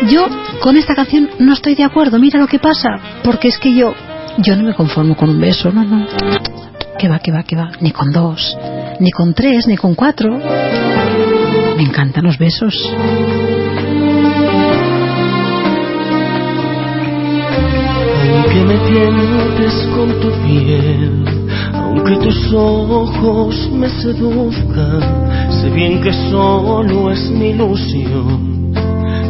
yo 0.10 0.28
con 0.60 0.76
esta 0.76 0.96
canción 0.96 1.30
no 1.40 1.54
estoy 1.54 1.76
de 1.76 1.86
acuerdo. 1.86 2.20
Mira 2.20 2.42
lo 2.42 2.48
que 2.48 2.60
pasa. 2.60 2.90
Porque 3.24 3.48
es 3.48 3.58
que 3.58 3.74
yo, 3.74 3.94
yo 4.40 4.58
no 4.58 4.64
me 4.64 4.74
conformo 4.74 5.16
con 5.16 5.30
un 5.30 5.40
beso, 5.40 5.72
no, 5.72 5.86
no. 5.86 6.06
Que 7.00 7.08
va, 7.08 7.20
que 7.20 7.32
va, 7.32 7.44
que 7.44 7.56
va. 7.56 7.72
Ni 7.80 7.92
con 7.92 8.12
dos, 8.12 8.58
ni 9.00 9.12
con 9.12 9.34
tres, 9.34 9.66
ni 9.68 9.78
con 9.78 9.96
cuatro. 9.96 10.38
Me 11.78 11.84
encantan 11.84 12.26
los 12.26 12.38
besos. 12.38 12.76
Aunque 18.30 18.62
me 18.66 18.78
tientes 18.90 19.88
con 19.96 20.20
tu 20.20 20.32
piel, 20.44 21.17
tus 22.28 22.54
ojos 22.54 23.70
me 23.72 23.88
seduzcan, 23.88 25.00
sé 25.50 25.70
bien 25.70 26.02
que 26.02 26.12
solo 26.30 27.10
es 27.10 27.32
mi 27.32 27.52
ilusión, 27.52 28.74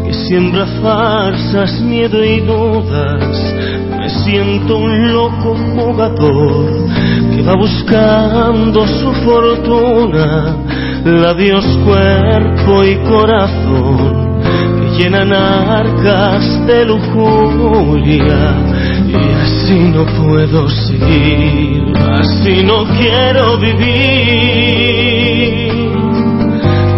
que 0.03 0.13
siembra 0.13 0.65
farsas, 0.81 1.79
miedo 1.79 2.25
y 2.25 2.39
dudas. 2.39 3.53
Me 3.99 4.09
siento 4.23 4.77
un 4.77 5.13
loco 5.13 5.55
jugador 5.75 6.89
que 7.35 7.43
va 7.43 7.55
buscando 7.55 8.87
su 8.87 9.13
fortuna, 9.25 10.57
labios, 11.05 11.65
cuerpo 11.85 12.83
y 12.83 12.95
corazón 13.07 14.41
que 14.79 15.03
llenan 15.03 15.31
arcas 15.33 16.65
de 16.65 16.83
lujuria 16.83 18.76
así 19.67 19.79
no 19.79 20.05
puedo 20.05 20.69
seguir, 20.69 21.83
así 22.21 22.63
no 22.63 22.85
quiero 22.97 23.57
vivir. 23.57 23.97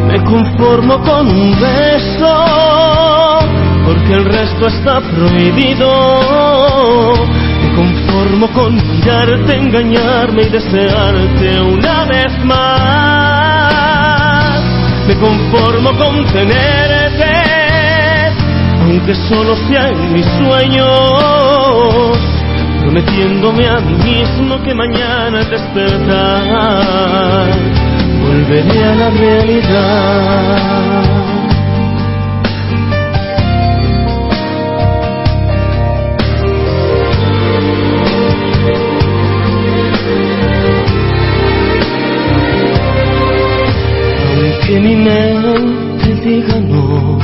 Me 0.07 0.23
conformo 0.23 1.01
con 1.01 1.27
un 1.27 1.59
beso, 1.59 2.45
porque 3.85 4.13
el 4.13 4.25
resto 4.25 4.67
está 4.67 5.01
prohibido. 5.01 5.89
Me 7.63 7.73
conformo 7.75 8.47
con 8.53 8.75
mirarte, 8.75 9.55
engañarme 9.55 10.43
y 10.43 10.49
desearte 10.49 11.59
una 11.61 12.05
vez 12.05 12.45
más. 12.45 13.79
Me 15.07 15.15
conformo 15.15 15.89
con 15.97 16.23
tenerte, 16.25 17.33
aunque 18.83 19.15
solo 19.27 19.55
sea 19.67 19.89
en 19.89 20.13
mis 20.13 20.27
sueños, 20.37 22.28
prometiéndome 22.89 23.67
a 23.67 23.79
mí 23.81 23.93
mismo 24.03 24.63
que 24.63 24.73
mañana 24.73 25.41
al 25.41 25.49
despertar 25.51 27.49
volveré 28.23 28.83
a 28.83 28.95
la 28.95 29.09
realidad. 29.11 30.59
Aunque 44.33 44.79
mi 44.79 44.95
mente 44.95 46.15
diga 46.25 46.59
no 46.59 47.19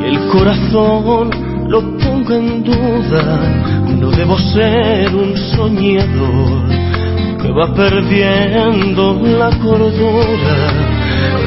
y 0.00 0.04
el 0.08 0.18
corazón 0.32 1.30
lo 1.68 1.80
ponga 1.98 2.34
en 2.36 2.64
duda, 2.64 3.69
no 4.00 4.10
debo 4.10 4.38
ser 4.38 5.14
un 5.14 5.36
soñador 5.54 6.66
que 7.42 7.50
va 7.52 7.72
perdiendo 7.74 9.20
la 9.38 9.50
cordura 9.58 10.56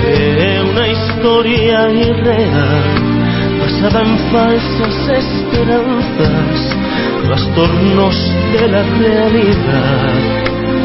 de 0.03 0.61
una 0.71 0.87
historia 0.87 1.89
irreal 1.89 3.13
basada 3.59 4.01
en 4.01 4.17
falsas 4.31 5.09
esperanzas, 5.21 6.77
trastornos 7.25 8.15
de 8.53 8.67
la 8.67 8.83
realidad, 8.83 10.13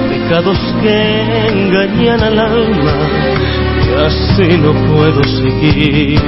pecados 0.08 0.58
que 0.82 1.48
engañan 1.48 2.22
al 2.22 2.38
alma. 2.38 2.96
Y 3.84 3.90
así 4.06 4.56
no 4.58 4.72
puedo 4.92 5.22
seguir, 5.24 6.20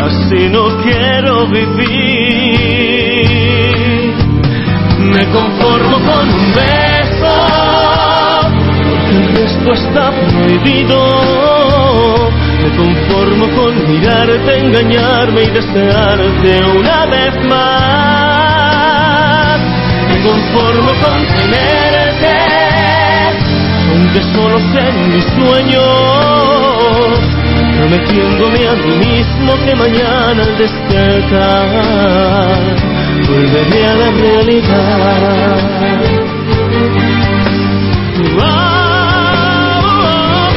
así 0.00 0.48
no 0.48 0.64
quiero 0.82 1.46
vivir. 1.48 2.76
Me 5.06 5.24
conformo 5.30 5.96
con 6.00 6.28
un 6.28 6.52
beso, 6.52 7.32
el 9.08 9.34
resto 9.36 9.72
está 9.72 10.10
prohibido. 10.10 10.98
Me 12.60 12.70
conformo 12.76 13.46
con 13.54 13.88
mirarte, 13.88 14.58
engañarme 14.58 15.44
y 15.44 15.50
desearte 15.50 16.64
una 16.76 17.06
vez 17.06 17.34
más. 17.48 18.00
Me 20.08 20.22
conformo 20.24 20.90
con 21.00 21.24
tenerte, 21.38 22.36
aunque 23.92 24.22
solo 24.34 24.58
sea 24.72 24.88
en 24.88 24.98
mis 25.14 25.24
sueños, 25.36 27.20
prometiéndome 27.78 28.68
a 28.68 28.74
mí 28.74 28.92
mismo 29.06 29.54
que 29.64 29.72
mañana 29.76 30.42
al 30.42 30.58
despertar 30.58 31.76
volveré 33.28 33.86
a 33.86 33.94
la 33.94 34.10
realidad. 34.10 35.56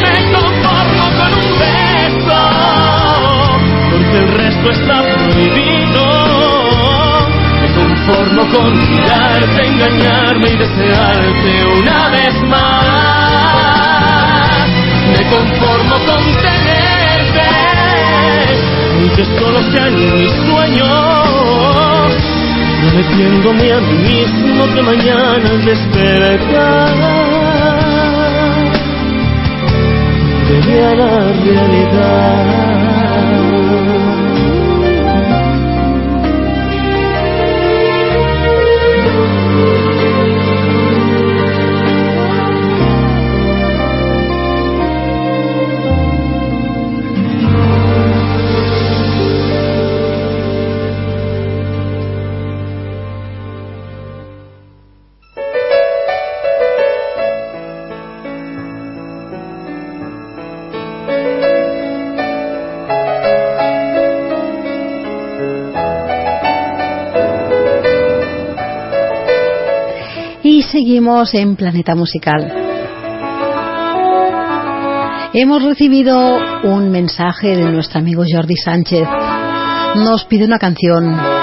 Me 0.02 0.16
conformo 0.32 1.06
con 1.18 1.32
un 1.34 1.52
beso, 1.60 2.42
porque 3.92 4.18
el 4.18 4.28
resto 4.34 4.68
está 4.72 4.98
prohibido. 5.02 6.04
Me 7.62 7.68
conformo 7.74 8.42
con 8.54 8.68
mirarte, 8.78 9.60
engañarme 9.68 10.48
y 10.50 10.58
desearte 10.58 11.52
una 11.80 12.10
vez 12.10 12.36
más. 12.44 13.40
Me 15.12 15.22
conformo 15.30 15.96
con 16.06 16.24
tenerte, 16.42 17.50
aunque 19.00 19.24
solo 19.40 19.60
sea 19.72 19.88
en 19.88 19.96
mis 20.14 20.32
sueños, 20.46 21.39
prometiéndome 22.82 23.74
a 23.74 23.80
mí 23.82 23.98
mismo 23.98 24.74
que 24.74 24.82
mañana 24.82 25.50
al 25.50 25.66
despertar 25.66 27.30
volveré 30.50 30.86
a 30.86 30.96
la 30.96 31.32
realidad. 31.34 32.79
Seguimos 70.64 71.34
en 71.34 71.56
Planeta 71.56 71.96
Musical. 71.96 72.52
Hemos 75.34 75.64
recibido 75.64 76.38
un 76.64 76.90
mensaje 76.90 77.56
de 77.56 77.70
nuestro 77.72 78.00
amigo 78.00 78.24
Jordi 78.30 78.56
Sánchez. 78.56 79.08
Nos 79.96 80.26
pide 80.26 80.46
una 80.46 80.58
canción. 80.58 81.39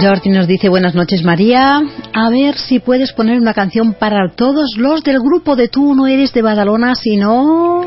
Jordi 0.00 0.30
nos 0.30 0.46
dice 0.46 0.68
buenas 0.68 0.94
noches 0.94 1.22
María, 1.24 1.80
a 2.12 2.30
ver 2.30 2.56
si 2.56 2.80
puedes 2.80 3.12
poner 3.12 3.38
una 3.38 3.54
canción 3.54 3.94
para 3.94 4.30
todos 4.34 4.76
los 4.76 5.02
del 5.02 5.20
grupo 5.20 5.56
de 5.56 5.68
Tú 5.68 5.94
no 5.94 6.06
eres 6.06 6.32
de 6.34 6.42
Badalona 6.42 6.94
si 6.94 7.16
no... 7.16 7.82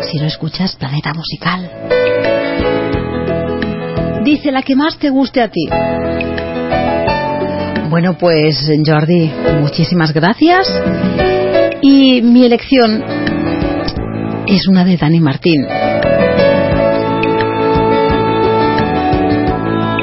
si 0.00 0.18
no 0.18 0.26
escuchas 0.26 0.74
Planeta 0.76 1.12
Musical. 1.14 1.70
Dice 4.24 4.50
la 4.50 4.62
que 4.62 4.74
más 4.74 4.98
te 4.98 5.10
guste 5.10 5.40
a 5.40 5.48
ti. 5.48 5.68
Bueno 7.90 8.16
pues 8.18 8.68
Jordi, 8.84 9.30
muchísimas 9.60 10.12
gracias 10.12 10.66
y 11.80 12.22
mi 12.22 12.44
elección 12.44 13.04
es 14.46 14.66
una 14.68 14.84
de 14.84 14.96
Dani 14.96 15.20
Martín. 15.20 15.64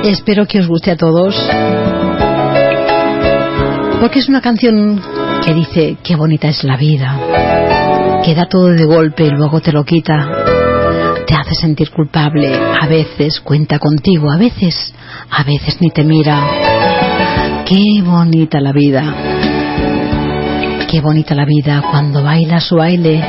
Espero 0.04 0.46
que 0.46 0.60
os 0.60 0.68
guste 0.68 0.92
a 0.92 0.96
todos. 0.96 1.36
Porque 4.00 4.20
es 4.20 4.30
una 4.30 4.42
canción 4.42 5.02
que 5.46 5.54
dice 5.54 5.98
qué 6.04 6.16
bonita 6.16 6.48
es 6.48 6.64
la 6.64 6.78
vida. 6.78 8.22
Que 8.24 8.34
da 8.34 8.46
todo 8.46 8.70
de 8.70 8.86
golpe 8.86 9.26
y 9.26 9.30
luego 9.30 9.60
te 9.60 9.74
lo 9.74 9.84
quita. 9.84 11.26
Te 11.28 11.36
hace 11.36 11.54
sentir 11.54 11.92
culpable. 11.92 12.50
A 12.56 12.88
veces 12.88 13.42
cuenta 13.42 13.78
contigo, 13.78 14.32
a 14.32 14.38
veces, 14.38 14.94
a 15.30 15.44
veces 15.44 15.78
ni 15.82 15.90
te 15.90 16.04
mira. 16.04 16.48
Qué 17.66 18.02
bonita 18.02 18.62
la 18.62 18.72
vida. 18.72 19.04
Qué 20.90 21.02
bonita 21.02 21.36
la 21.36 21.46
vida 21.46 21.84
cuando 21.92 22.24
baila 22.24 22.60
su 22.62 22.78
baile, 22.78 23.24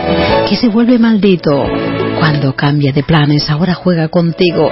que 0.49 0.57
se 0.57 0.68
vuelve 0.68 0.99
maldito. 0.99 1.66
Cuando 2.18 2.55
cambia 2.55 2.93
de 2.93 3.03
planes, 3.03 3.51
ahora 3.51 3.75
juega 3.75 4.09
contigo 4.09 4.71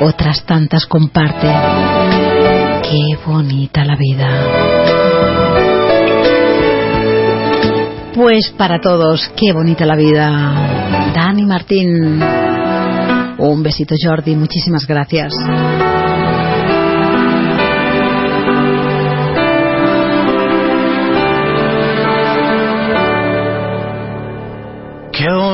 otras 0.00 0.44
tantas 0.44 0.86
comparte. 0.86 1.48
Qué 2.82 3.18
bonita 3.24 3.84
la 3.84 3.96
vida. 3.96 4.28
Pues 8.14 8.50
para 8.56 8.80
todos, 8.80 9.30
qué 9.36 9.52
bonita 9.52 9.84
la 9.84 9.96
vida. 9.96 11.12
Dani 11.14 11.44
Martín. 11.44 12.22
Un 13.38 13.62
besito 13.62 13.94
Jordi, 14.02 14.34
muchísimas 14.34 14.86
gracias. 14.86 15.34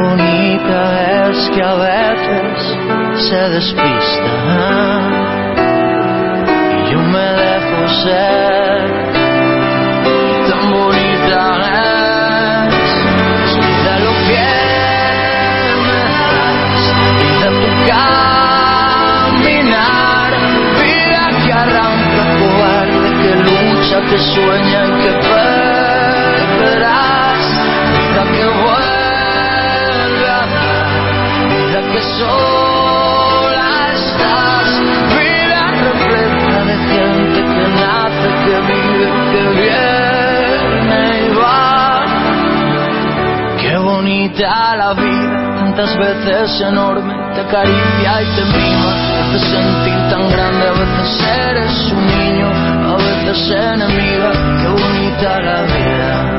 Bonita 0.00 1.28
es 1.28 1.38
que 1.50 1.62
a 1.62 1.74
veces 1.74 2.56
se 3.28 3.40
despista. 3.50 4.34
Y 6.72 6.78
yo 6.90 7.00
me 7.00 7.26
dejo 7.42 7.78
ser. 8.02 8.80
Tan 10.48 10.62
bonita 10.70 11.42
es, 11.76 12.84
vida 13.54 13.94
lo 14.06 14.12
que 14.26 14.48
me 15.84 16.00
das, 16.16 16.82
tu 17.60 17.70
caminar, 19.10 19.50
vida 20.80 21.24
que 21.44 21.50
arranca 21.52 22.24
cobarde, 22.40 23.08
que 23.20 23.32
lucha, 23.48 23.98
que 24.08 24.18
sueña 24.18 24.82
que 25.02 25.12
perderás, 26.48 27.09
bonita 44.30 44.76
la 44.76 44.94
vida, 44.94 45.54
tantas 45.56 45.96
veces 45.96 46.60
enorme, 46.60 47.14
te 47.34 47.40
acaricia 47.40 48.22
y 48.22 48.26
te 48.36 48.44
mima, 48.44 49.32
te 49.32 49.38
sentir 49.38 50.10
tan 50.10 50.30
grande, 50.30 50.68
a 50.68 50.72
veces 50.72 51.26
eres 51.48 51.92
un 51.92 52.06
niño, 52.06 52.48
a 52.92 52.96
veces 52.96 53.50
enemiga, 53.50 54.30
qué 54.60 54.68
bonita 54.68 55.40
la 55.40 55.62
vida. 55.62 56.36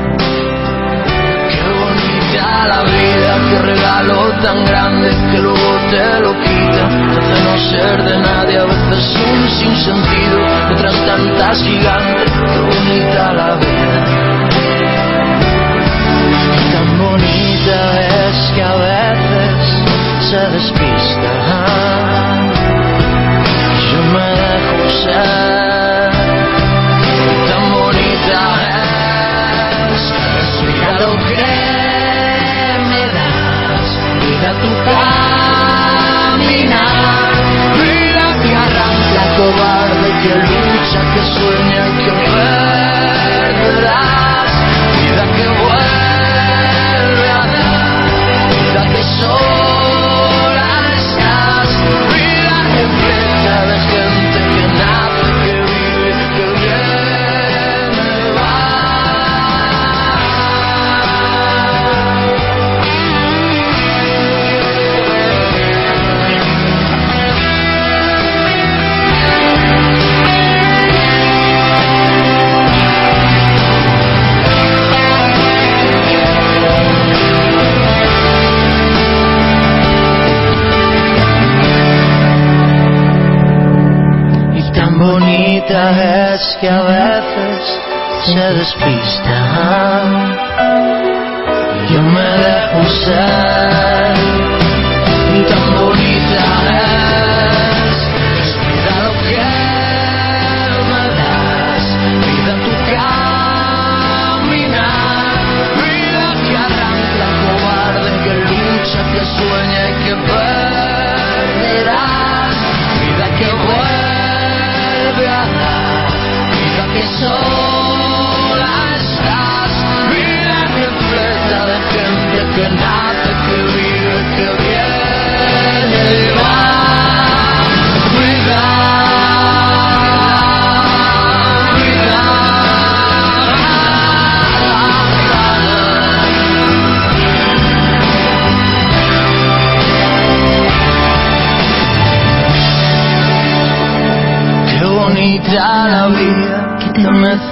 Bonita 1.80 2.66
la 2.66 2.82
vida, 2.82 3.38
qué 3.50 3.58
regalo 3.62 4.32
tan 4.42 4.64
grande 4.64 5.10
que 5.30 5.38
luego 5.38 5.78
te 5.90 6.20
lo 6.20 6.32
quita, 6.40 6.88
te 7.12 7.18
hace 7.18 7.44
no 7.44 7.58
ser 7.70 8.02
de 8.04 8.18
nadie, 8.18 8.58
a 8.58 8.64
veces 8.64 9.16
un 9.30 9.48
sinsentido, 9.50 10.38
otras 10.72 11.06
tantas 11.06 11.62
gigantes, 11.62 12.32
qué 12.32 12.60
bonita 12.60 13.32
la 13.32 13.56
vida. 13.56 14.51
Tan 16.72 16.98
bonita 16.98 17.78
es 18.00 18.52
que 18.54 18.62
a 18.62 18.74
veces 18.76 19.62
se 20.30 20.40
despista, 20.56 21.32
yo 23.90 24.00
me 24.14 24.28
dejo 24.42 24.78
ser, 25.04 26.12
tan 27.48 27.64
bonita 27.72 28.42
es, 29.90 30.02
vida 30.62 30.90
lo 31.00 31.10
que 31.28 31.72
vida 34.20 34.50
tu 34.60 34.70
caminar, 34.84 35.21
se 88.78 89.01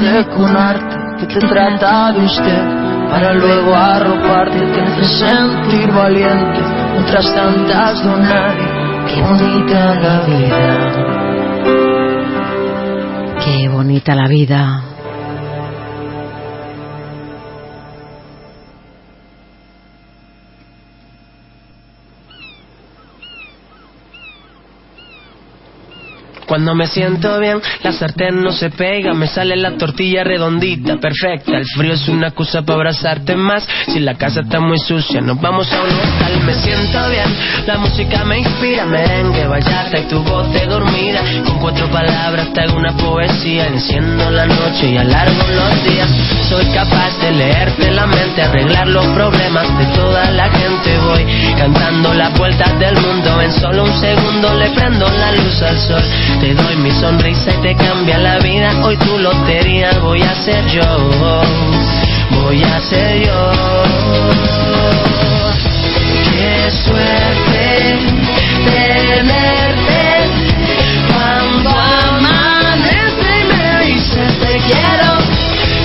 te 0.00 0.06
mece 0.06 0.28
con 0.30 0.56
arte, 0.56 0.96
que 1.18 1.26
te 1.26 1.40
trata 1.46 2.12
de 2.12 2.24
usted 2.24 2.64
para 3.10 3.34
luego 3.34 3.74
arroparte, 3.74 4.58
te 4.58 4.80
hace 4.80 5.04
sentir 5.04 5.92
valiente, 5.92 6.60
otras 6.98 7.34
tantas 7.34 8.02
don 8.02 8.22
nadie. 8.22 8.68
Qué 9.08 9.20
bonita 9.22 9.94
la 9.94 10.20
vida. 10.26 10.90
Qué 13.44 13.68
bonita 13.68 14.14
la 14.14 14.28
vida. 14.28 14.89
Cuando 26.50 26.74
me 26.74 26.88
siento 26.88 27.38
bien, 27.38 27.60
la 27.84 27.92
sartén 27.92 28.42
no 28.42 28.50
se 28.50 28.70
pega, 28.70 29.14
me 29.14 29.28
sale 29.28 29.54
la 29.54 29.76
tortilla 29.78 30.24
redondita, 30.24 30.96
perfecta. 30.96 31.56
El 31.56 31.64
frío 31.64 31.92
es 31.92 32.08
una 32.08 32.26
excusa 32.26 32.62
para 32.62 32.74
abrazarte 32.74 33.36
más. 33.36 33.68
Si 33.86 34.00
la 34.00 34.18
casa 34.18 34.40
está 34.40 34.58
muy 34.58 34.80
sucia, 34.80 35.20
nos 35.20 35.40
vamos 35.40 35.72
a 35.72 35.80
un 35.80 36.19
Me 36.44 36.54
siento 36.54 37.08
bien, 37.10 37.26
la 37.66 37.76
música 37.78 38.24
me 38.24 38.38
inspira, 38.38 38.86
merengue, 38.86 39.46
bachata 39.46 39.98
y 39.98 40.04
tu 40.04 40.22
voz 40.22 40.50
de 40.52 40.66
dormida. 40.66 41.20
Con 41.44 41.58
cuatro 41.58 41.88
palabras 41.88 42.52
te 42.52 42.62
hago 42.62 42.78
una 42.78 42.92
poesía, 42.92 43.66
enciendo 43.66 44.30
la 44.30 44.46
noche 44.46 44.90
y 44.90 44.96
alargo 44.96 45.42
los 45.48 45.84
días. 45.84 46.08
Soy 46.48 46.64
capaz 46.66 47.18
de 47.20 47.32
leerte 47.32 47.90
la 47.90 48.06
mente, 48.06 48.42
arreglar 48.42 48.88
los 48.88 49.06
problemas 49.08 49.66
de 49.78 49.86
toda 49.96 50.30
la 50.30 50.48
gente. 50.50 50.98
Voy 50.98 51.26
cantando 51.58 52.14
las 52.14 52.36
vueltas 52.38 52.78
del 52.78 52.96
mundo, 52.96 53.40
en 53.42 53.52
solo 53.52 53.84
un 53.84 54.00
segundo 54.00 54.54
le 54.54 54.70
prendo 54.70 55.08
la 55.08 55.32
luz 55.32 55.62
al 55.62 55.78
sol. 55.78 56.02
Te 56.40 56.54
doy 56.54 56.76
mi 56.76 56.90
sonrisa 56.92 57.50
y 57.58 57.62
te 57.62 57.76
cambia 57.76 58.18
la 58.18 58.38
vida. 58.38 58.72
Hoy 58.82 58.96
tu 58.96 59.18
lotería 59.18 59.98
voy 60.00 60.22
a 60.22 60.34
ser 60.34 60.66
yo. 60.68 61.42
Voy 62.30 62.62
a 62.62 62.80
ser 62.80 63.26
yo. 63.26 64.49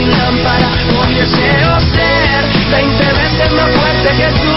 sin 0.00 0.10
lámpara. 0.10 0.70
Hoy 0.98 1.14
deseo 1.14 1.80
ser 1.92 2.44
20 2.70 3.04
veces 3.04 3.52
más 3.52 3.70
fuerte 3.70 4.08
que 4.16 4.28
tú 4.40 4.56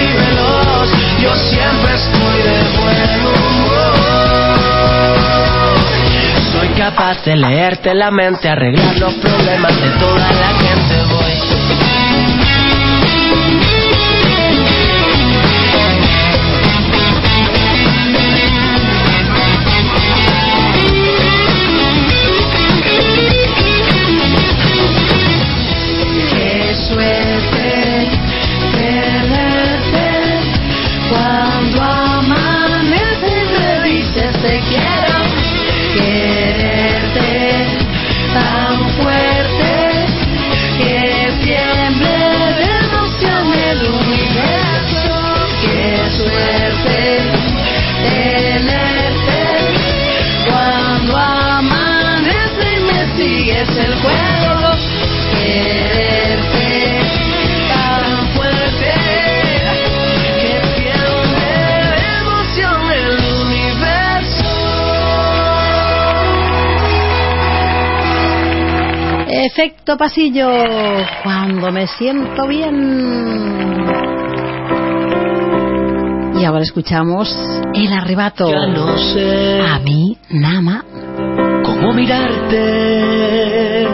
y 0.00 0.12
veloz. 0.12 0.90
Yo 1.20 1.34
siempre 1.34 1.94
estoy 1.94 2.42
de 2.42 2.58
buen 2.78 3.26
humor. 3.26 3.96
Soy 6.52 6.68
capaz 6.70 7.24
de 7.24 7.36
leerte 7.36 7.94
la 7.94 8.10
mente, 8.10 8.48
arreglar 8.48 8.98
los 8.98 9.14
problemas 9.14 9.80
de 9.80 9.90
toda 9.98 10.32
la 10.32 10.48
gente. 10.58 11.45
Efecto 69.86 69.98
pasillo. 69.98 70.48
Cuando 71.22 71.70
me 71.70 71.86
siento 71.86 72.48
bien. 72.48 72.74
Y 76.40 76.44
ahora 76.44 76.62
escuchamos 76.64 77.32
El 77.72 77.92
arrebato. 77.92 78.50
Ya 78.50 78.66
no 78.66 78.98
sé 78.98 79.60
A 79.60 79.78
mí, 79.78 80.18
Nama. 80.30 80.84
cómo 81.64 81.92
mirarte 81.92 83.86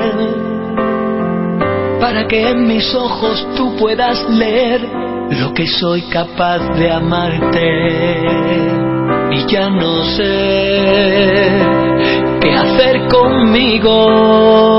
para 2.00 2.26
que 2.26 2.48
en 2.50 2.66
mis 2.66 2.94
ojos 2.94 3.46
tú 3.54 3.76
puedas 3.76 4.26
leer 4.30 4.80
lo 5.40 5.52
que 5.52 5.66
soy 5.66 6.00
capaz 6.10 6.60
de 6.74 6.90
amarte. 6.90 8.22
y 9.30 9.46
ya 9.46 9.68
no 9.68 10.02
sé 10.16 11.60
qué 12.40 12.54
hacer 12.54 13.08
conmigo 13.08 14.72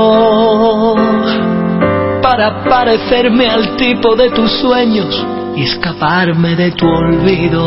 para 2.36 2.64
parecerme 2.64 3.48
al 3.48 3.76
tipo 3.76 4.16
de 4.16 4.28
tus 4.30 4.50
sueños 4.58 5.24
y 5.54 5.62
escaparme 5.62 6.56
de 6.56 6.72
tu 6.72 6.84
olvido. 6.84 7.64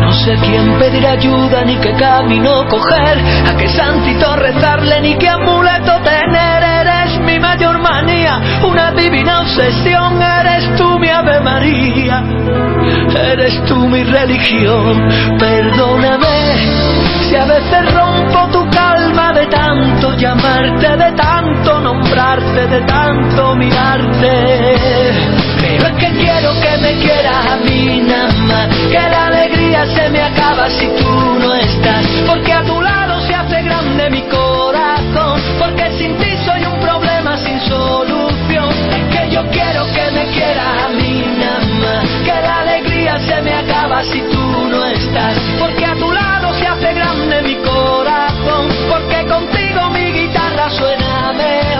No 0.00 0.12
sé 0.12 0.34
quién 0.42 0.76
pedir 0.76 1.06
ayuda 1.06 1.64
ni 1.64 1.76
qué 1.76 1.92
camino 1.92 2.66
coger, 2.68 3.18
a 3.46 3.56
qué 3.56 3.68
santito 3.68 4.34
rezarle 4.34 5.00
ni 5.02 5.14
qué 5.18 5.28
amuleto 5.28 6.00
tener. 6.02 6.64
Eres 6.64 7.20
mi 7.20 7.38
mayor 7.38 7.78
manía, 7.78 8.40
una 8.68 8.90
divina 8.90 9.42
obsesión. 9.42 10.20
Eres 10.20 10.76
tú 10.76 10.98
mi 10.98 11.08
Ave 11.08 11.38
María, 11.38 12.24
eres 13.14 13.64
tú 13.66 13.76
mi 13.88 14.02
religión. 14.02 15.08
Perdóname 15.38 16.56
si 17.28 17.36
a 17.36 17.44
veces 17.44 17.94
rompo 17.94 18.48
tu 18.50 18.67
tanto 19.50 20.14
llamarte, 20.16 20.96
de 20.96 21.12
tanto 21.12 21.80
nombrarte, 21.80 22.66
de 22.66 22.80
tanto 22.82 23.54
mirarte. 23.56 24.32
Pero 25.60 25.86
es 25.86 25.94
que 25.94 26.12
quiero 26.12 26.52
que 26.60 26.78
me 26.78 26.92
quieras 26.98 27.46
a 27.52 27.56
mí 27.56 28.00
nada 28.00 28.68
que 28.68 29.08
la 29.10 29.26
alegría 29.26 29.86
se 29.86 30.08
me 30.10 30.22
acaba 30.22 30.68
si 30.70 30.86
tú 30.98 31.38
no 31.40 31.54
estás, 31.54 32.06
porque 32.26 32.52
a 32.52 32.62
tu 32.62 32.80
lado 32.80 33.20
se 33.20 33.34
hace 33.34 33.62
grande 33.62 34.10
mi 34.10 34.22
corazón, 34.22 35.40
porque 35.58 35.90
sin 35.98 36.16
ti 36.18 36.36
soy 36.44 36.64
un 36.64 36.78
problema 36.80 37.36
sin 37.38 37.60
solución. 37.60 38.70
Es 38.70 39.16
que 39.16 39.30
yo 39.30 39.44
quiero 39.50 39.84
que 39.92 40.10
me 40.12 40.26
quieras 40.32 40.84
a 40.86 40.88
mí 40.90 41.24
nada 41.38 42.02
que 42.24 42.40
la 42.46 42.60
alegría 42.60 43.18
se 43.18 43.42
me 43.42 43.54
acaba 43.54 44.02
si 44.04 44.20
tú 44.22 44.68
no 44.70 44.84
estás, 44.86 45.36
porque 45.58 45.84
a 45.84 45.94
tu 45.94 46.10
lado 46.12 46.54
se 46.54 46.66
hace 46.66 46.94
grande 46.94 47.42
mi 47.42 47.47
suena 50.70 51.32
mejor, 51.32 51.77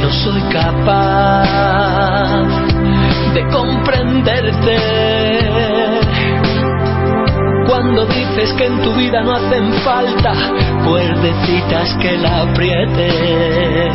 No 0.00 0.10
soy 0.10 0.42
capaz 0.50 1.46
de 3.34 3.46
comprenderte 3.52 4.76
cuando 7.68 8.04
dices 8.06 8.52
que 8.54 8.66
en 8.66 8.82
tu 8.82 8.92
vida 8.94 9.22
no 9.22 9.32
hacen 9.32 9.72
falta 9.84 10.32
cuerdecitas 10.84 11.96
que 12.00 12.18
la 12.18 12.42
aprieten. 12.42 13.92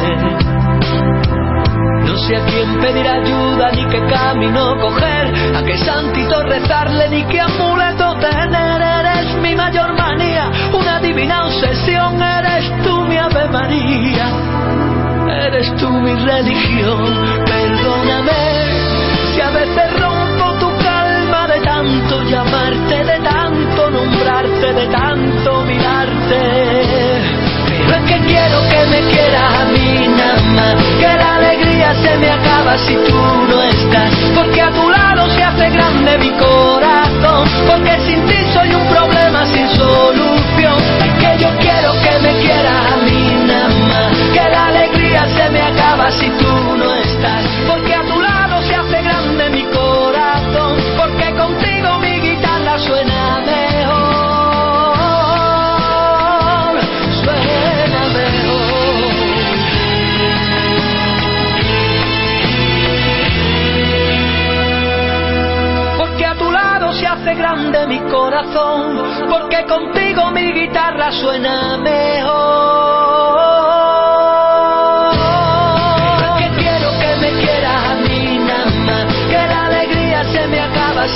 No 2.06 2.18
sé 2.20 2.38
a 2.38 2.46
quién 2.46 2.80
pedir 2.80 3.06
ayuda, 3.06 3.72
ni 3.74 3.86
qué 3.88 4.02
camino 4.06 4.80
coger, 4.80 5.34
a 5.58 5.64
qué 5.66 5.78
santito 5.80 6.42
rezarle, 6.44 7.10
ni 7.10 7.26
qué 7.26 7.42
amuleto 7.42 8.16
tener. 8.16 8.82
Eres 8.82 9.36
mi 9.42 9.54
mayor 9.56 9.94
manía, 9.98 10.50
una 10.72 11.02
divina 11.02 11.48
obsesión. 11.48 12.33
Eres 15.46 15.76
tú 15.78 15.90
mi 15.90 16.14
religión. 16.14 17.06
Perdóname 17.46 18.42
si 19.34 19.42
a 19.42 19.50
veces 19.50 20.00
rompo 20.00 20.54
tu 20.60 20.70
calma 20.84 21.48
de 21.48 21.60
tanto 21.62 22.24
llamarte, 22.24 23.04
de 23.04 23.20
tanto 23.20 23.90
nombrarte, 23.90 24.74
de 24.74 24.88
tanto 24.88 25.62
mirarte. 25.66 26.42
Pero 27.68 27.96
es 27.96 28.04
que 28.12 28.20
quiero 28.28 28.58
que 28.70 28.86
me 28.92 29.00
quieras 29.12 29.54
a 29.62 29.66
mí 29.66 30.08
nada 30.18 30.42
más, 30.56 30.76
que 31.00 31.18
la 31.22 31.36
alegría 31.36 31.94
se 31.96 32.18
me 32.18 32.30
acaba 32.30 32.78
si 32.78 32.96
tú 32.96 33.22
no 33.50 33.62
estás, 33.64 34.12
porque 34.36 34.62
a 34.62 34.70
tu 34.72 34.90
lado 34.90 35.30
se 35.30 35.44
hace 35.44 35.70
grande 35.70 36.18
mi 36.20 36.32
corazón, 36.32 37.50
porque 37.68 38.00
sin 38.02 38.26
ti 38.28 38.38
soy 38.54 38.74
un 38.74 38.88
problema 38.88 39.46
sin 39.48 39.68
solución, 39.70 40.78
que 41.20 41.44
yo 41.44 41.50
quiero 41.60 41.92
que 42.02 42.20
me 42.20 42.42
quieras 42.42 42.94
a 42.94 42.98
mí 42.98 43.03
alegría 45.18 45.28
se 45.28 45.50
me 45.50 45.62
acaba 45.62 46.12
si 46.12 46.30
tú 46.30 46.78
no 46.78 46.96
estás, 46.96 47.46
porque 47.68 47.94
a 47.94 48.02
tu 48.04 48.20
lado 48.20 48.62
se 48.62 48.76
hace 48.76 49.02
grande 49.02 49.50
mi 49.50 49.64
corazón, 49.64 50.78
porque 50.98 51.34
contigo 51.36 52.00
mi 52.00 52.20
guitarra 52.20 52.80
suena 52.80 53.42
mejor, 53.46 53.94
suena 57.24 58.08
mejor. 58.14 59.14
Porque 65.98 66.26
a 66.26 66.36
tu 66.36 66.52
lado 66.52 66.94
se 66.94 67.08
hace 67.08 67.34
grande 67.36 67.88
mi 67.88 68.00
corazón, 68.12 69.02
porque 69.30 69.66
contigo 69.66 70.32
mi 70.32 70.52
guitarra 70.54 71.12
suena 71.12 71.78
mejor. 71.78 72.83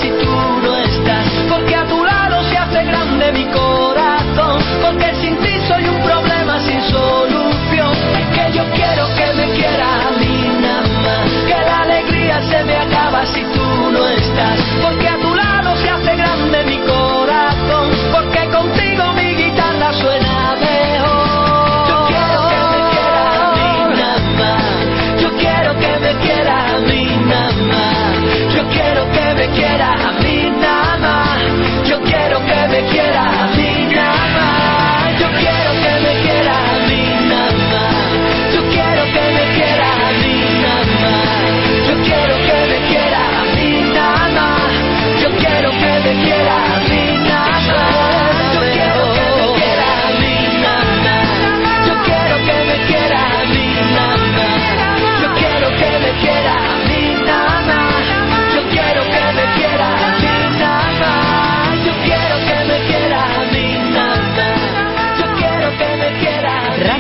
Si 0.02 0.10
tú 0.10 0.32
no 0.64 0.78
estás, 0.78 1.26
porque 1.50 1.76
a 1.76 1.86
tu 1.86 2.04
lado 2.04 2.44
se 2.50 2.58
hace 2.58 2.84
grande 2.84 3.32
mi 3.32 3.46
corazón, 3.46 4.62
porque 4.82 5.14
sin 5.16 5.38
ti 5.38 5.60
soy 5.68 5.88
un 5.88 6.02
problema 6.04 6.60
sin 6.60 6.82
solución. 6.84 7.92
Que 8.34 8.52
yo 8.58 8.64
quiero 8.74 9.08
que 9.16 9.34
me 9.34 9.50
quieras 9.56 10.06
a 10.08 10.12
mí 10.20 10.52
nada 10.62 10.88
más, 11.06 11.32
que 11.48 11.58
la 11.70 11.82
alegría 11.82 12.42
se 12.50 12.64
me 12.64 12.76
acaba 12.76 13.26
si 13.26 13.42
tú 13.44 13.92
no 13.92 14.08
estás, 14.08 14.60
porque 14.84 15.08
a 15.08 15.18
tu 15.18 15.34
lado 15.34 15.76
se 15.78 15.90
hace 15.90 16.16
grande 16.16 16.64
mi 16.66 16.78
corazón, 16.80 17.90
porque 18.12 18.46
contigo 18.50 19.14
mi 19.14 19.34
guitarra 19.36 19.94
suena 19.94 20.56
mejor. 20.60 21.88
Yo 21.90 22.06
quiero 22.08 22.40
que 22.52 22.60
me 22.74 22.82
quieras 22.92 23.30
a 23.42 23.52
mí 23.56 23.96
nada 23.96 24.20
más, 24.40 25.22
yo 25.22 25.30
quiero 25.38 25.80
que 25.80 26.00
me 26.00 26.14
quieras 26.24 26.74
a 26.74 26.80
mí 26.80 27.04
nada 27.26 27.52
más, 27.72 27.97
quiera 29.54 29.94
a 29.94 30.12
mí. 30.20 30.27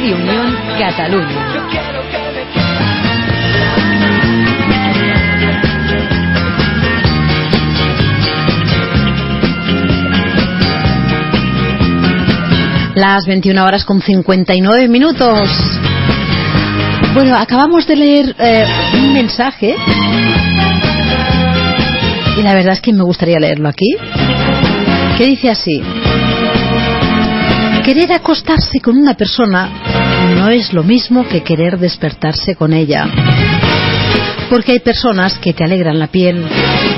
Radio 0.08 0.24
Unión 0.24 0.56
quieras. 0.78 1.12
Las 12.96 13.26
21 13.26 13.66
horas 13.66 13.84
con 13.84 14.02
59 14.02 14.88
minutos. 14.88 15.50
Bueno, 17.14 17.36
acabamos 17.36 17.86
de 17.86 17.96
leer 17.98 18.36
eh, 18.40 18.66
un 18.94 19.12
mensaje 19.14 19.76
y 22.38 22.42
la 22.44 22.54
verdad 22.54 22.74
es 22.74 22.82
que 22.82 22.94
me 22.94 23.04
gustaría 23.04 23.40
leerlo 23.40 23.68
aquí. 23.68 23.98
Que 25.18 25.26
dice 25.26 25.50
así: 25.50 25.82
Querer 27.84 28.14
acostarse 28.14 28.80
con 28.80 28.98
una 28.98 29.16
persona 29.16 29.87
no 30.36 30.50
es 30.50 30.74
lo 30.74 30.84
mismo 30.84 31.28
que 31.28 31.44
querer 31.44 31.78
despertarse 31.78 32.56
con 32.56 32.74
ella. 32.74 33.08
Porque 34.50 34.74
hay 34.74 34.80
personas 34.80 35.38
que 35.40 35.54
te 35.54 35.64
alegran 35.64 36.00
la 36.00 36.08
piel, 36.08 36.46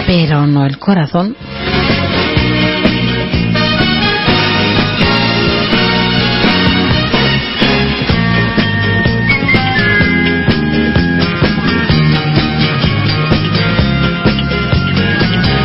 pero 0.05 0.45
no 0.45 0.65
el 0.65 0.77
corazón. 0.77 1.35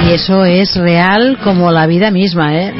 Y 0.07 0.12
eso 0.12 0.44
es 0.44 0.74
real 0.76 1.38
como 1.42 1.70
la 1.70 1.86
vida 1.86 2.11
misma, 2.11 2.55
¿eh? 2.57 2.74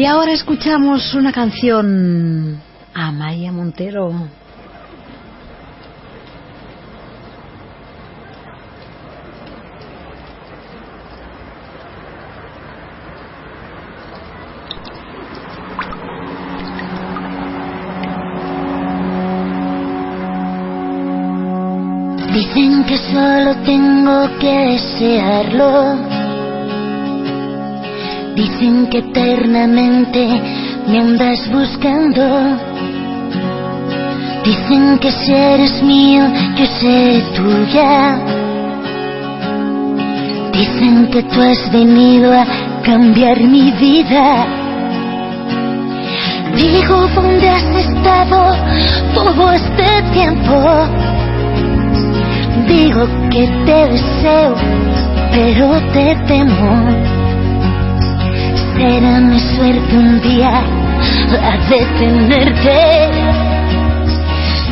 Y 0.00 0.06
ahora 0.06 0.32
escuchamos 0.32 1.12
una 1.12 1.30
canción 1.30 2.58
a 2.94 3.12
Maya 3.12 3.52
Montero. 3.52 4.10
Dicen 22.32 22.84
que 22.86 22.96
solo 23.12 23.54
tengo 23.66 24.38
que 24.38 24.48
desearlo. 24.48 26.19
Dicen 28.40 28.86
que 28.86 29.00
eternamente 29.00 30.26
me 30.88 30.98
andas 30.98 31.46
buscando. 31.52 32.24
Dicen 34.42 34.98
que 34.98 35.12
si 35.12 35.30
eres 35.30 35.82
mío, 35.82 36.22
yo 36.56 36.66
seré 36.80 37.20
tuya. 37.36 38.18
Dicen 40.54 41.08
que 41.12 41.22
tú 41.24 41.38
has 41.42 41.70
venido 41.70 42.32
a 42.32 42.46
cambiar 42.82 43.38
mi 43.40 43.72
vida. 43.72 44.46
Digo, 46.56 47.08
¿dónde 47.14 47.46
has 47.46 47.76
estado 47.84 48.56
todo 49.14 49.52
este 49.52 50.02
tiempo? 50.14 50.56
Digo 52.66 53.06
que 53.30 53.46
te 53.66 53.88
deseo, 53.90 54.54
pero 55.30 55.78
te 55.92 56.16
temo. 56.26 57.19
Será 58.80 59.20
mi 59.20 59.38
suerte 59.38 59.94
un 59.94 60.22
día 60.22 60.48
a 60.58 61.56
detenerte. 61.68 63.10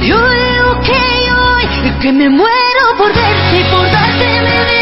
Yo 0.00 0.16
digo 0.16 0.80
que 0.80 1.30
hoy, 1.30 1.92
que 2.00 2.12
me 2.12 2.30
muero 2.30 2.84
por 2.96 3.08
verte 3.08 3.60
y 3.60 3.64
por 3.64 3.84
darte 3.90 4.24
mi 4.24 4.50
vida, 4.64 4.77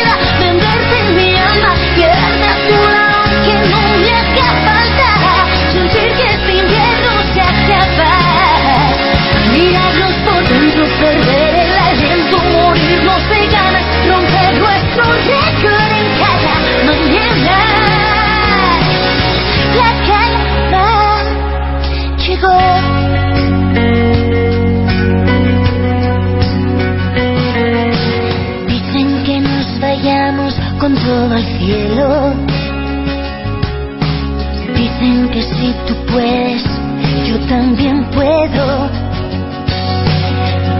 todo 31.16 31.34
al 31.34 31.46
cielo. 31.58 32.34
Dicen 34.76 35.28
que 35.32 35.42
si 35.42 35.68
tú 35.86 35.94
puedes, 36.12 36.62
yo 37.26 37.36
también 37.48 38.04
puedo. 38.16 38.66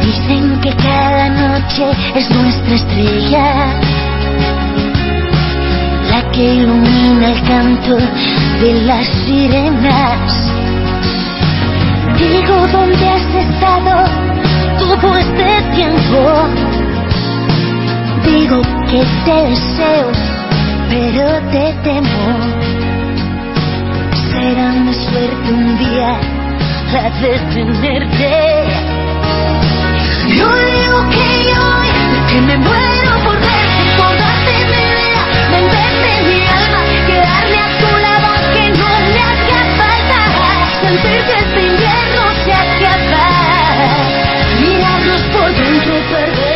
Dicen 0.05 0.61
que 0.61 0.72
cada 0.76 1.28
noche 1.30 1.84
es 2.14 2.30
nuestra 2.30 2.74
estrella, 2.74 3.47
la 6.11 6.30
que 6.32 6.45
ilumina 6.55 7.32
el 7.32 7.43
canto 7.53 7.97
de 8.61 8.72
las 8.89 9.07
sirenas. 9.24 10.20
Digo, 12.18 12.55
¿dónde 12.72 13.09
has 13.09 13.28
estado 13.47 13.95
todo 14.78 15.16
este 15.16 15.62
tiempo? 15.74 16.20
Digo 18.26 18.86
que 18.91 19.05
te 19.24 19.37
deseo, 19.51 20.12
pero 20.89 21.24
te 21.51 21.74
temo. 21.82 22.26
Será 24.30 24.72
mi 24.72 24.95
suerte 24.95 25.53
un 25.53 25.78
día 25.78 26.18
la 26.93 27.11
detenerte. 27.20 28.32
Yo 30.28 30.47
digo 30.47 30.99
que 31.11 31.28
hoy, 31.62 31.91
que 32.30 32.41
me 32.43 32.57
muero 32.59 33.11
por 33.24 33.39
verte, 33.41 33.82
por 33.97 34.12
darte 34.18 34.55
mi 34.72 34.84
vida, 35.01 35.22
venderte 35.51 36.11
mi 36.28 36.41
alma, 36.59 36.80
quedarme 37.07 37.59
a 37.59 37.68
tu 37.80 37.91
lado, 38.07 38.30
que 38.55 38.64
no 38.70 38.91
me 39.14 39.20
haga 39.30 39.61
falta, 39.80 40.20
sentir 40.80 41.20
que 41.26 41.37
este 41.45 41.61
invierno 41.66 42.22
se 42.45 42.53
acaba. 42.53 43.26
Mirarnos 44.61 45.22
por 45.32 45.49
dentro, 45.55 45.95
perder 46.11 46.56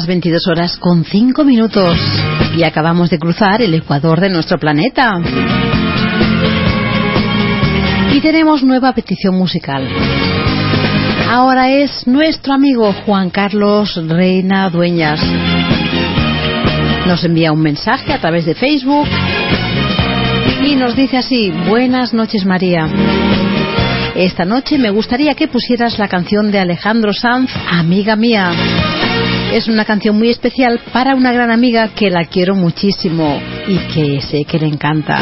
las 0.00 0.06
22 0.06 0.46
horas 0.46 0.76
con 0.78 1.04
5 1.04 1.44
minutos 1.44 1.98
y 2.56 2.62
acabamos 2.62 3.10
de 3.10 3.18
cruzar 3.18 3.60
el 3.60 3.74
ecuador 3.74 4.18
de 4.18 4.30
nuestro 4.30 4.58
planeta. 4.58 5.20
Y 8.10 8.20
tenemos 8.20 8.62
nueva 8.62 8.94
petición 8.94 9.34
musical. 9.34 9.86
Ahora 11.28 11.68
es 11.68 12.06
nuestro 12.06 12.54
amigo 12.54 12.94
Juan 13.04 13.28
Carlos 13.28 14.00
Reina 14.08 14.70
Dueñas. 14.70 15.20
Nos 17.06 17.22
envía 17.22 17.52
un 17.52 17.60
mensaje 17.60 18.14
a 18.14 18.20
través 18.20 18.46
de 18.46 18.54
Facebook 18.54 19.06
y 20.64 20.76
nos 20.76 20.96
dice 20.96 21.18
así, 21.18 21.52
buenas 21.68 22.14
noches 22.14 22.46
María. 22.46 22.88
Esta 24.16 24.46
noche 24.46 24.78
me 24.78 24.88
gustaría 24.88 25.34
que 25.34 25.46
pusieras 25.46 25.98
la 25.98 26.08
canción 26.08 26.50
de 26.50 26.58
Alejandro 26.58 27.12
Sanz, 27.12 27.50
Amiga 27.70 28.16
Mía. 28.16 28.50
Es 29.52 29.66
una 29.66 29.84
canción 29.84 30.16
muy 30.16 30.30
especial 30.30 30.80
para 30.92 31.16
una 31.16 31.32
gran 31.32 31.50
amiga 31.50 31.88
que 31.88 32.08
la 32.08 32.24
quiero 32.26 32.54
muchísimo 32.54 33.40
y 33.66 33.78
que 33.92 34.20
sé 34.20 34.44
que 34.44 34.60
le 34.60 34.68
encanta. 34.68 35.20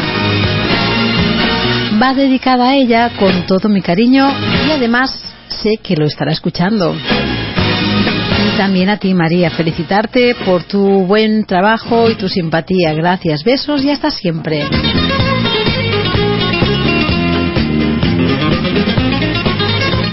Va 2.01 2.13
dedicada 2.13 2.69
a 2.69 2.75
ella 2.75 3.09
con 3.17 3.47
todo 3.47 3.69
mi 3.69 3.81
cariño 3.81 4.31
y 4.67 4.71
además 4.71 5.19
sé 5.47 5.77
que 5.81 5.95
lo 5.95 6.05
estará 6.05 6.31
escuchando. 6.31 6.95
Y 6.95 8.57
también 8.57 8.89
a 8.89 8.97
ti, 8.97 9.15
María, 9.15 9.49
felicitarte 9.49 10.35
por 10.45 10.63
tu 10.63 11.05
buen 11.05 11.45
trabajo 11.45 12.09
y 12.09 12.15
tu 12.15 12.29
simpatía. 12.29 12.93
Gracias, 12.93 13.43
besos 13.43 13.83
y 13.83 13.89
hasta 13.89 14.11
siempre. 14.11 14.63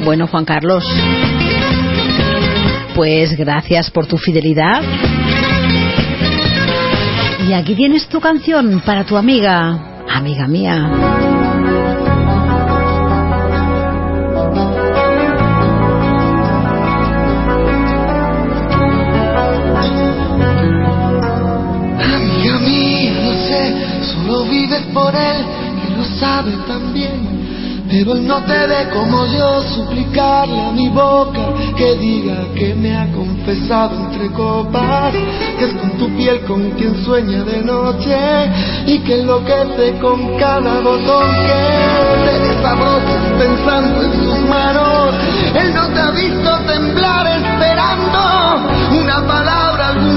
Bueno, 0.04 0.26
Juan 0.26 0.44
Carlos, 0.44 0.84
pues 2.97 3.36
gracias 3.36 3.90
por 3.90 4.07
tu 4.07 4.16
fidelidad. 4.16 4.82
Y 7.47 7.53
aquí 7.53 7.74
tienes 7.74 8.09
tu 8.09 8.20
canción 8.20 8.82
para 8.84 9.05
tu 9.05 9.18
amiga, 9.18 10.03
amiga 10.09 10.49
mía. 10.49 11.36
Pero 27.99 28.12
él 28.12 28.26
no 28.26 28.42
te 28.44 28.66
ve 28.66 28.90
como 28.92 29.24
yo 29.24 29.62
suplicarle 29.74 30.61
a 30.61 30.70
mi 30.72 30.90
boca 30.90 31.49
que 31.78 31.97
diga 31.97 32.44
que 32.55 32.74
me 32.74 32.94
ha 32.94 33.11
confesado 33.11 33.97
entre 33.97 34.30
copas, 34.32 35.14
que 35.59 35.64
es 35.64 35.72
con 35.72 35.90
tu 35.92 36.14
piel 36.14 36.42
con 36.42 36.72
quien 36.72 36.94
sueña 37.03 37.42
de 37.42 37.62
noche 37.62 38.18
y 38.84 38.99
que 38.99 39.20
enloquece 39.20 39.99
con 39.99 40.36
cada 40.36 40.80
botón 40.80 41.26
que 41.47 42.30
te 42.30 42.38
desabrochas 42.49 43.32
pensando 43.38 44.03
en 44.03 44.12
sus 44.12 44.38
manos. 44.47 45.14
Él 45.55 45.74
no 45.74 45.88
te 45.88 45.99
ha 45.99 46.11
visto 46.11 46.51
temblar 46.66 47.26
esperando 47.28 48.20
una 49.01 49.26
palabra, 49.26 49.88
algún 49.88 50.15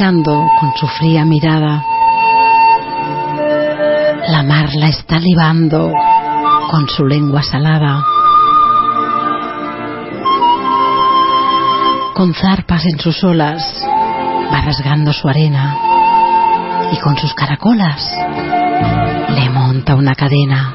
con 0.00 0.72
su 0.76 0.86
fría 0.86 1.26
mirada. 1.26 1.84
La 4.28 4.42
mar 4.42 4.70
la 4.74 4.88
está 4.88 5.18
libando 5.18 5.92
con 6.70 6.88
su 6.88 7.04
lengua 7.04 7.42
salada. 7.42 8.02
Con 12.14 12.32
zarpas 12.32 12.82
en 12.86 12.98
sus 12.98 13.22
olas 13.24 13.62
va 14.50 14.62
rasgando 14.62 15.12
su 15.12 15.28
arena 15.28 15.76
y 16.92 16.96
con 17.00 17.18
sus 17.18 17.34
caracolas 17.34 18.10
le 19.34 19.50
monta 19.50 19.96
una 19.96 20.14
cadena. 20.14 20.74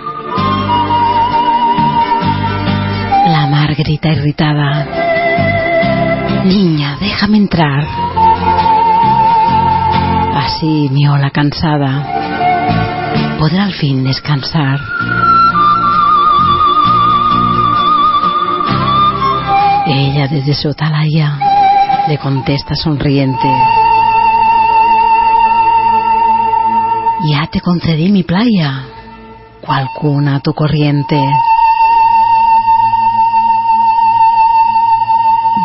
La 3.25 3.47
mar 3.47 3.73
grita 3.73 4.09
irritada. 4.09 4.85
Niña, 6.43 6.97
déjame 6.99 7.37
entrar. 7.37 8.04
Así 10.45 10.89
mi 10.91 11.07
ola 11.07 11.31
cansada 11.31 12.05
podrá 13.39 13.63
al 13.63 13.73
fin 13.73 14.03
descansar. 14.03 14.79
Ella 19.87 20.27
desde 20.27 20.53
su 20.53 20.69
atalaya 20.69 21.39
le 22.07 22.19
contesta 22.19 22.75
sonriente. 22.75 23.47
Ya 27.27 27.47
te 27.51 27.59
concedí 27.59 28.11
mi 28.11 28.21
playa, 28.21 28.85
cual 29.61 29.89
cuna 29.99 30.35
a 30.35 30.39
tu 30.41 30.53
corriente. 30.53 31.19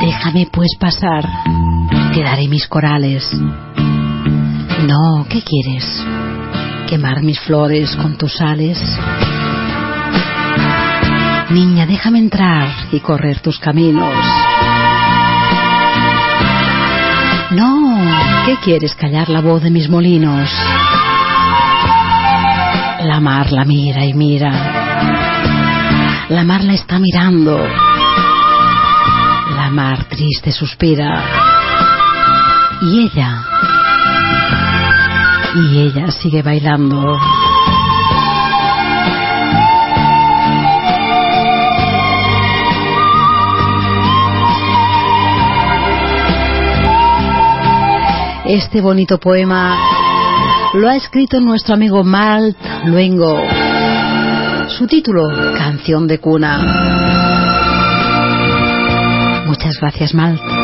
Déjame 0.01 0.48
pues 0.51 0.70
pasar, 0.81 1.28
te 2.15 2.23
daré 2.23 2.48
mis 2.48 2.66
corales. 2.66 3.31
No, 4.86 5.27
¿qué 5.28 5.43
quieres? 5.43 5.85
¿Quemar 6.89 7.23
mis 7.23 7.39
flores 7.40 7.94
con 7.97 8.16
tus 8.16 8.35
sales? 8.35 8.78
Niña, 11.51 11.85
déjame 11.86 12.19
entrar 12.19 12.69
y 12.90 13.01
correr 13.01 13.40
tus 13.40 13.59
caminos. 13.59 14.15
No, 17.51 17.98
¿qué 18.47 18.57
quieres 18.62 18.94
callar 18.94 19.28
la 19.28 19.40
voz 19.40 19.62
de 19.62 19.70
mis 19.70 19.89
molinos? 19.90 20.48
La 23.02 23.19
mar 23.20 23.52
la 23.52 23.65
mira 23.65 24.05
y 24.05 24.15
mira. 24.15 24.52
La 26.28 26.44
mar 26.44 26.65
la 26.65 26.74
está 26.74 26.98
mirando. 26.98 27.59
La 29.57 29.69
mar 29.70 30.05
triste 30.05 30.52
suspira. 30.52 31.23
Y 32.82 33.01
ella. 33.01 33.44
Y 35.55 35.79
ella 35.79 36.11
sigue 36.13 36.43
bailando. 36.43 37.19
Este 48.47 48.81
bonito 48.81 49.19
poema 49.19 49.77
lo 50.75 50.89
ha 50.89 50.97
escrito 50.97 51.41
nuestro 51.41 51.75
amigo 51.75 52.05
Malt 52.05 52.57
Luengo. 52.85 53.43
Su 54.69 54.87
título, 54.87 55.29
Canción 55.57 56.07
de 56.07 56.19
Cuna. 56.19 56.59
Muchas 59.47 59.81
gracias, 59.81 60.15
Malt. 60.15 60.60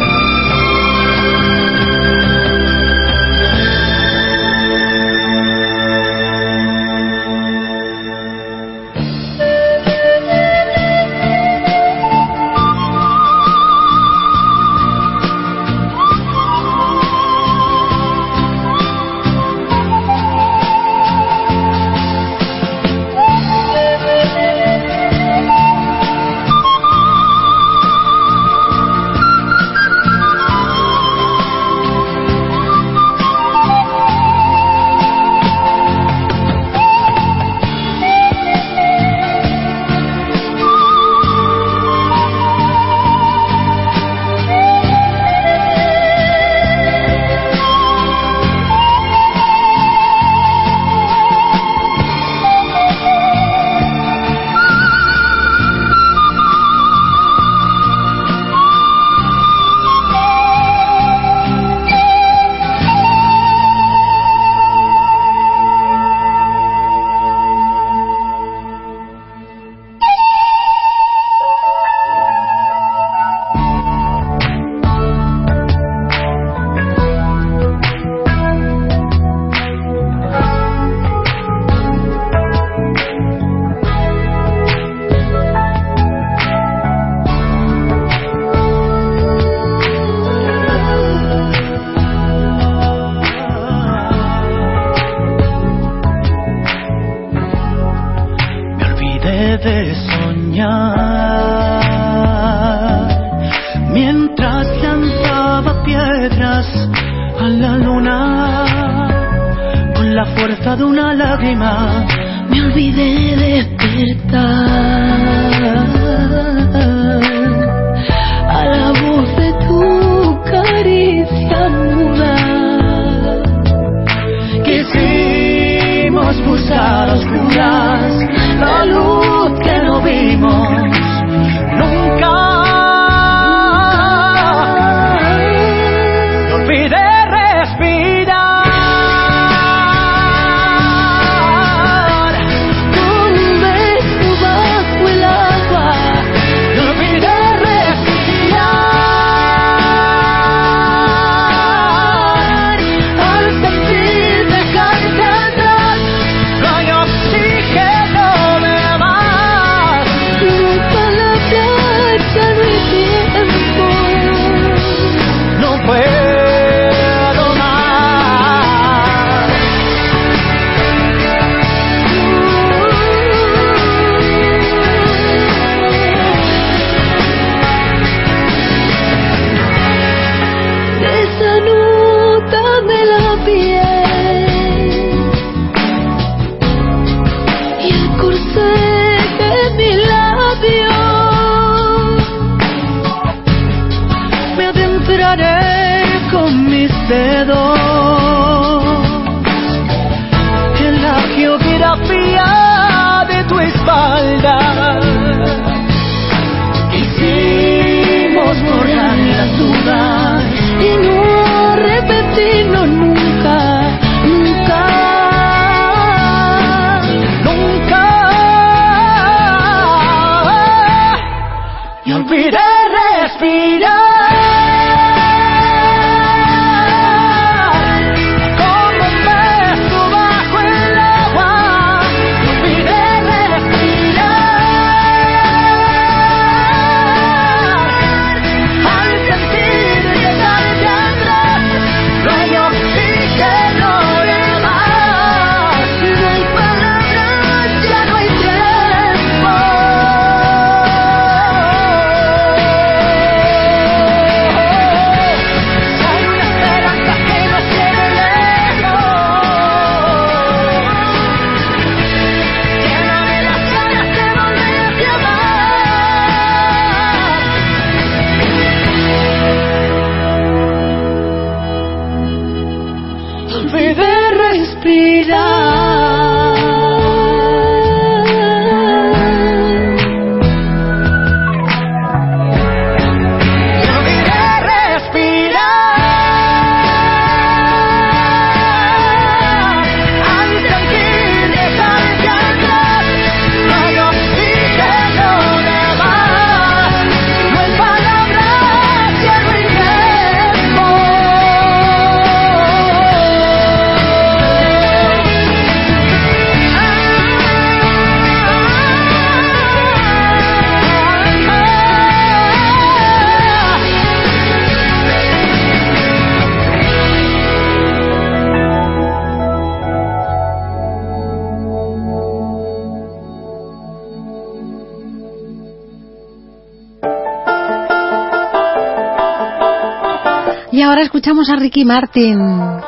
Ahora 330.96 331.04
escuchamos 331.04 331.50
a 331.50 331.56
Ricky 331.56 331.84
Martin. 331.84 332.38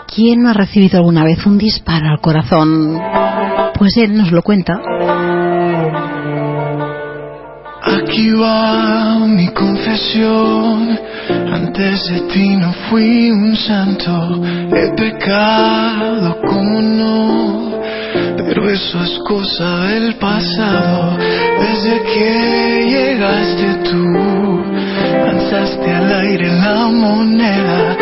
¿Quién 0.06 0.42
no 0.42 0.48
ha 0.48 0.54
recibido 0.54 0.96
alguna 0.96 1.24
vez 1.24 1.44
un 1.44 1.58
disparo 1.58 2.08
al 2.08 2.20
corazón? 2.22 2.98
Pues 3.74 3.98
él 3.98 4.16
nos 4.16 4.32
lo 4.32 4.40
cuenta. 4.40 4.80
Aquí 7.82 8.30
va 8.30 9.18
mi 9.26 9.48
confesión. 9.48 10.98
Antes 11.52 12.08
de 12.08 12.20
ti 12.32 12.56
no 12.56 12.72
fui 12.88 13.30
un 13.30 13.54
santo. 13.54 14.40
He 14.74 14.88
pecado, 14.96 16.38
como 16.46 16.80
no. 16.80 17.80
Pero 18.38 18.70
eso 18.70 19.02
es 19.02 19.18
cosa 19.28 19.82
del 19.82 20.14
pasado. 20.14 21.18
Desde 21.60 22.02
que 22.04 22.86
llegaste 22.88 23.90
tú, 23.90 24.64
lanzaste 25.26 25.92
al 25.92 26.20
aire 26.20 26.48
la 26.56 26.86
moneda. 26.86 27.97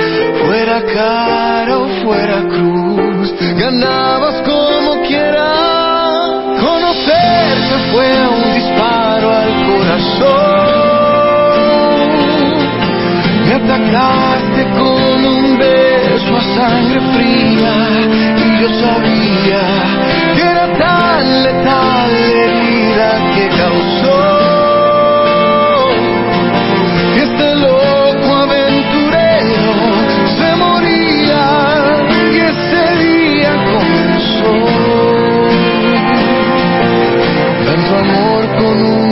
Fuera 0.56 0.80
cara 0.80 1.76
o 1.76 1.86
fuera 2.02 2.40
cruz, 2.48 3.28
ganabas 3.58 4.40
como 4.40 5.02
quieras. 5.02 6.40
Conocerte 6.58 7.74
fue 7.92 8.08
un 8.26 8.54
disparo 8.54 9.26
al 9.42 9.52
corazón. 9.68 10.78
Me 13.44 13.52
atacaste 13.52 14.62
con 14.78 15.18
un 15.26 15.58
beso 15.58 16.32
a 16.34 16.40
sangre 16.56 17.00
fría 17.12 17.74
y 18.38 18.46
yo 18.58 18.68
sabía 18.80 19.62
que 20.36 20.40
era 20.40 20.66
tan 20.78 21.42
letal 21.42 22.10
la 22.32 22.32
herida 22.46 23.08
que 23.34 23.44
causó 23.58 24.15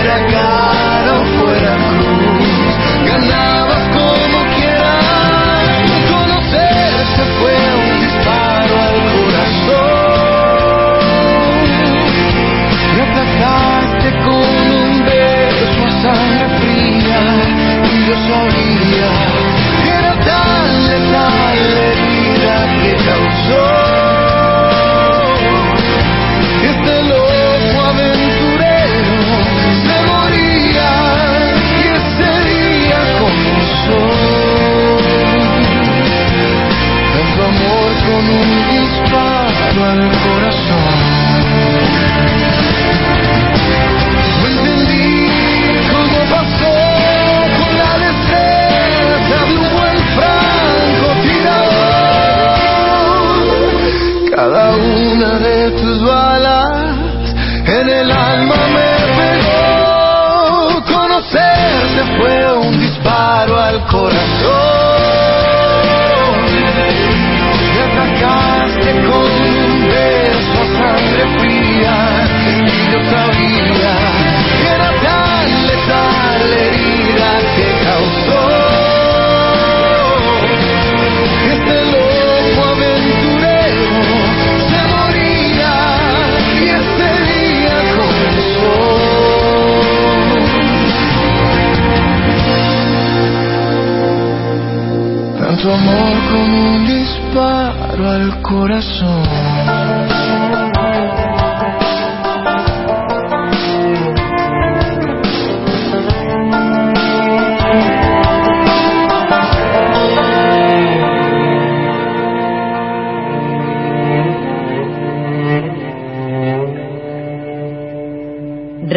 fuera 0.00 0.18
cara 0.32 0.49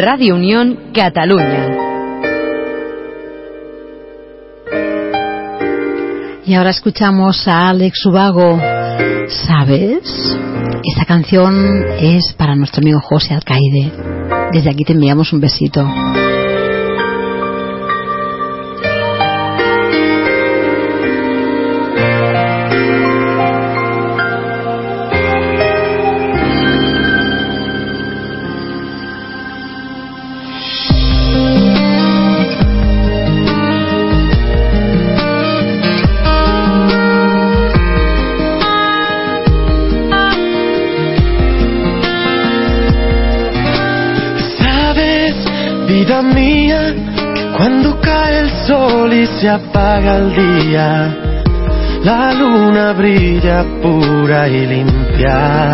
Radio 0.04 0.34
Unión 0.34 0.92
Cataluña. 0.92 1.66
Y 6.44 6.52
ahora 6.52 6.68
escuchamos 6.68 7.48
a 7.48 7.70
Alex 7.70 8.04
Ubago. 8.04 8.60
¿Sabes? 9.46 10.36
Esta 10.82 11.06
canción 11.06 11.86
es 11.98 12.34
para 12.36 12.54
nuestro 12.54 12.82
amigo 12.82 13.00
José 13.00 13.32
Alcaide. 13.32 13.92
Desde 14.52 14.68
aquí 14.68 14.84
te 14.84 14.92
enviamos 14.92 15.32
un 15.32 15.40
besito. 15.40 15.88
El 50.16 50.34
día, 50.34 51.16
la 52.04 52.32
luna 52.34 52.92
brilla 52.92 53.64
pura 53.82 54.48
y 54.48 54.66
limpia. 54.66 55.72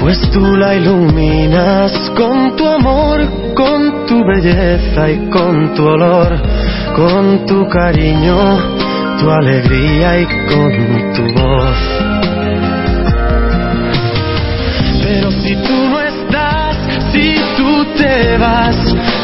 Pues 0.00 0.18
tú 0.30 0.40
la 0.56 0.74
iluminas 0.74 1.92
con 2.16 2.56
tu 2.56 2.66
amor, 2.66 3.20
con 3.54 4.06
tu 4.06 4.24
belleza 4.24 5.10
y 5.10 5.28
con 5.30 5.74
tu 5.74 5.86
olor, 5.86 6.36
con 6.96 7.46
tu 7.46 7.68
cariño, 7.68 8.58
tu 9.20 9.30
alegría 9.30 10.20
y 10.20 10.26
con 10.50 10.72
tu 11.14 11.40
voz. 11.40 11.78
Pero 15.04 15.30
si 15.30 15.54
tú 15.56 15.88
no 15.90 16.00
estás, 16.00 16.76
si 17.12 17.36
tú 17.56 17.84
te 17.96 18.36
vas, 18.38 18.76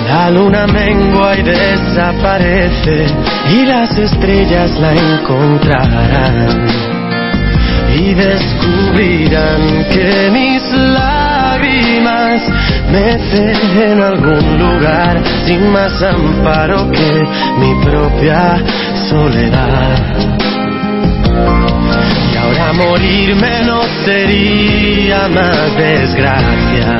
la 0.09 0.31
luna 0.31 0.67
mengua 0.67 1.37
y 1.37 1.43
desaparece 1.43 3.07
y 3.51 3.65
las 3.65 3.97
estrellas 3.97 4.71
la 4.79 4.93
encontrarán 4.93 6.67
y 7.97 8.15
descubrirán 8.15 9.87
que 9.91 10.31
mis 10.31 10.63
lágrimas 10.73 12.43
mecen 12.91 13.57
en 13.81 14.01
algún 14.01 14.59
lugar 14.59 15.23
sin 15.47 15.71
más 15.71 16.03
amparo 16.03 16.91
que 16.91 17.27
mi 17.59 17.75
propia 17.85 18.59
soledad. 19.09 20.17
Y 22.33 22.37
ahora 22.37 22.73
morirme 22.75 23.65
no 23.65 23.83
sería 24.05 25.29
más 25.29 25.77
desgracia 25.77 26.99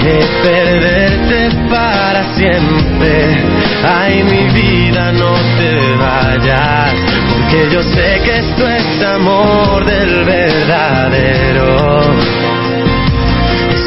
que 0.00 0.26
perderte 0.42 1.56
para 1.70 2.24
siempre. 2.34 3.53
Ay, 3.86 4.22
mi 4.24 4.48
vida, 4.48 5.12
no 5.12 5.34
te 5.58 5.96
vayas, 5.96 6.94
porque 7.30 7.68
yo 7.70 7.82
sé 7.82 8.20
que 8.24 8.38
esto 8.38 8.66
es 8.66 9.02
amor 9.02 9.84
del 9.84 10.24
verdadero. 10.24 12.00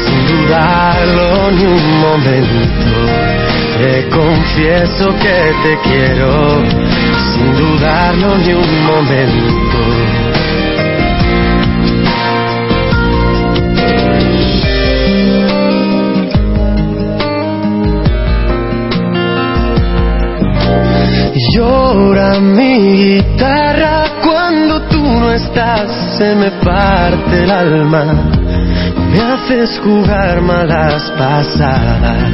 Sin 0.04 0.26
dudarlo 0.26 1.50
ni 1.50 1.64
un 1.66 2.00
momento, 2.00 2.78
te 3.78 4.08
confieso 4.08 5.14
que 5.18 5.52
te 5.64 5.78
quiero. 5.88 6.62
Sin 7.34 7.56
dudarlo 7.56 8.38
ni 8.38 8.52
un 8.52 8.84
momento. 8.84 10.27
Llora 21.34 22.40
mi 22.40 23.18
guitarra 23.18 24.04
cuando 24.22 24.80
tú 24.82 25.02
no 25.02 25.32
estás, 25.32 25.90
se 26.16 26.34
me 26.34 26.50
parte 26.64 27.44
el 27.44 27.50
alma, 27.50 28.04
me 29.10 29.20
haces 29.20 29.78
jugar 29.84 30.40
malas 30.40 31.02
pasadas. 31.18 32.32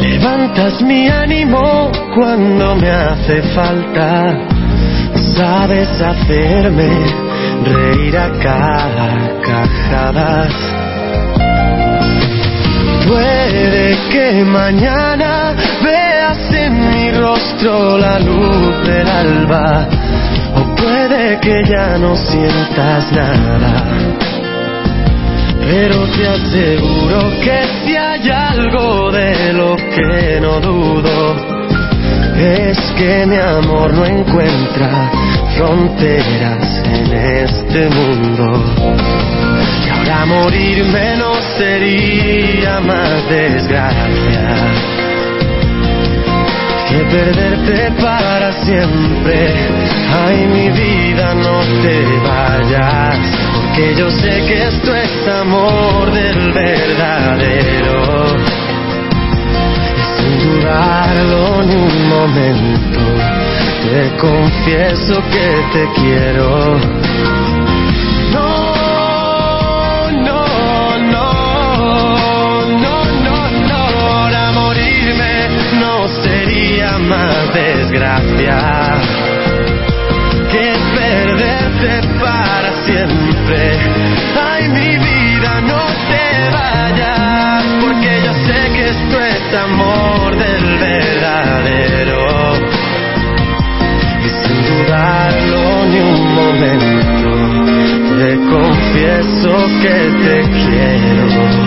Levantas 0.00 0.82
mi 0.82 1.08
ánimo 1.08 1.90
cuando 2.14 2.76
me 2.76 2.90
hace 2.90 3.42
falta, 3.54 4.36
sabes 5.36 5.88
hacerme 6.00 6.90
reír 7.64 8.16
a 8.16 8.30
carcajadas. 9.36 10.52
Puede 13.06 13.96
que 14.10 14.44
mañana 14.44 15.25
rostro 17.16 17.98
la 17.98 18.18
luz 18.18 18.86
del 18.86 19.08
alba, 19.08 19.88
o 20.54 20.76
puede 20.76 21.38
que 21.40 21.64
ya 21.68 21.98
no 21.98 22.16
sientas 22.16 23.12
nada. 23.12 23.84
Pero 25.68 26.06
te 26.14 26.28
aseguro 26.28 27.18
que 27.42 27.60
si 27.84 27.96
hay 27.96 28.30
algo 28.30 29.10
de 29.10 29.52
lo 29.52 29.76
que 29.76 30.40
no 30.40 30.60
dudo, 30.60 31.36
es 32.38 32.78
que 32.96 33.26
mi 33.26 33.36
amor 33.36 33.92
no 33.94 34.04
encuentra 34.04 35.10
fronteras 35.56 36.82
en 36.84 37.12
este 37.12 37.88
mundo. 37.88 38.62
Y 39.84 39.88
ahora 39.88 40.26
morirme 40.26 41.16
no 41.16 41.34
sería 41.58 42.80
más 42.80 43.28
desgracia 43.28 45.05
que 46.88 46.98
perderte 47.04 47.90
para 48.00 48.52
siempre. 48.64 49.54
Ay, 50.14 50.46
mi 50.46 50.70
vida, 50.70 51.34
no 51.34 51.60
te 51.82 52.04
vayas, 52.24 53.18
porque 53.54 53.94
yo 53.96 54.10
sé 54.10 54.44
que 54.46 54.68
esto 54.68 54.94
es 54.94 55.28
amor 55.28 56.12
del 56.12 56.52
verdadero. 56.52 58.36
Y 59.96 60.22
sin 60.22 60.38
dudarlo 60.38 61.62
ni 61.64 61.74
un 61.74 62.08
momento, 62.08 63.00
te 63.82 64.16
confieso 64.16 65.22
que 65.30 65.48
te 65.72 66.00
quiero. 66.00 66.78
Más 77.08 77.54
desgracia 77.54 78.92
que 80.50 80.74
perderte 80.94 82.08
para 82.20 82.70
siempre. 82.84 83.78
Ay, 84.40 84.68
mi 84.68 84.96
vida, 84.96 85.60
no 85.62 85.82
te 86.10 86.50
vayas, 86.52 87.64
porque 87.80 88.22
yo 88.24 88.32
sé 88.46 88.70
que 88.74 88.88
esto 88.88 89.20
es 89.20 89.54
amor 89.54 90.36
del 90.36 90.78
verdadero. 90.78 92.20
Y 94.24 94.28
sin 94.28 94.64
dudarlo 94.64 95.86
ni 95.86 96.00
un 96.00 96.34
momento, 96.34 97.30
te 98.18 98.36
confieso 98.50 99.50
que 99.82 99.96
te 100.24 100.36
quiero. 100.50 101.65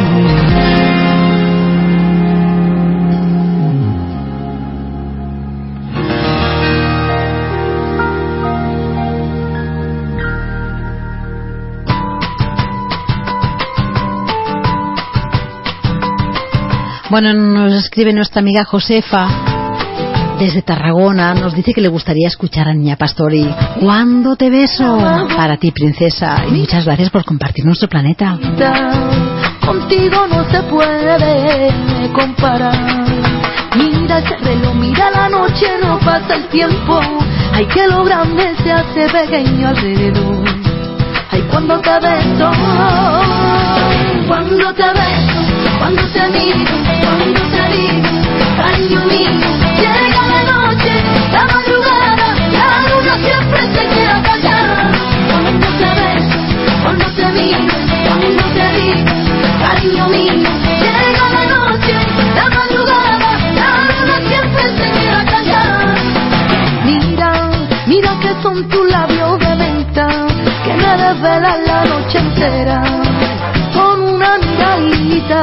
Bueno, 17.09 17.33
nos 17.33 17.73
escribe 17.73 18.13
nuestra 18.13 18.39
amiga 18.39 18.63
Josefa 18.65 19.49
desde 20.39 20.61
Tarragona 20.61 21.33
nos 21.33 21.53
dice 21.53 21.73
que 21.73 21.81
le 21.81 21.89
gustaría 21.89 22.29
escuchar 22.29 22.69
a 22.69 22.73
Niña 22.73 22.95
Pastori. 22.95 23.53
¿Cuándo 23.81 24.37
te 24.37 24.49
beso? 24.49 24.97
Para 25.35 25.57
ti, 25.57 25.71
princesa. 25.71 26.45
Y 26.47 26.51
muchas 26.51 26.85
gracias 26.85 27.09
por 27.09 27.25
compartir 27.25 27.65
nuestro 27.65 27.89
planeta. 27.89 28.39
Contigo 29.65 30.27
no 30.27 30.49
se 30.49 30.61
puede 30.63 31.73
comparar. 32.13 32.73
Mira 33.75 34.19
ese 34.19 34.37
reloj, 34.37 34.75
mira 34.75 35.11
la 35.11 35.27
noche, 35.27 35.67
no 35.83 35.99
pasa 35.99 36.35
el 36.35 36.47
tiempo. 36.47 37.01
Ay, 37.51 37.65
que 37.65 37.85
lo 37.87 38.05
grande 38.05 38.55
se 38.63 38.71
hace 38.71 39.09
pequeño 39.09 39.67
alrededor. 39.67 40.45
Ay, 41.31 41.41
cuando 41.51 41.81
te 41.81 41.99
beso, 41.99 42.51
cuando 44.25 44.73
te 44.73 44.87
beso, 44.87 45.79
cuando 45.79 46.01
te 46.13 46.27
miro, 46.29 46.88
cuando 47.01 47.41
te 47.53 47.63
digo, 47.75 48.09
cariño 48.57 49.01
mío, 49.05 49.31
llega 49.77 50.21
la 50.33 50.41
noche, 50.51 50.93
la 51.31 51.43
madrugada, 51.45 52.27
la 52.57 52.67
luna 52.89 53.13
siempre 53.25 53.61
se 53.73 53.83
queda 53.93 54.21
callada. 54.23 54.91
Cuando 55.31 55.67
te 55.79 55.89
beso, 55.99 56.37
cuando 56.83 57.05
te 57.17 57.27
digo, 57.39 57.67
cariño 59.63 60.07
mío, 60.09 60.33
llega 60.83 61.25
la 61.35 61.43
noche, 61.55 61.93
la 62.35 62.45
madrugada, 62.57 63.29
la 63.59 63.69
luna 63.89 64.17
siempre 64.27 64.63
se 64.77 64.87
queda 64.99 65.25
callada. 65.25 65.95
Mira, 66.85 67.31
mira 67.87 68.11
que 68.19 68.31
son 68.41 68.67
tus 68.69 68.89
labios 68.89 69.39
de 69.39 69.55
menta 69.55 70.07
que 70.65 70.73
me 70.73 70.97
desvelan 71.03 71.65
la 71.65 71.85
noche 71.85 72.17
entera. 72.17 72.81
Con 73.73 74.01
una 74.01 74.37
miradita 74.37 75.39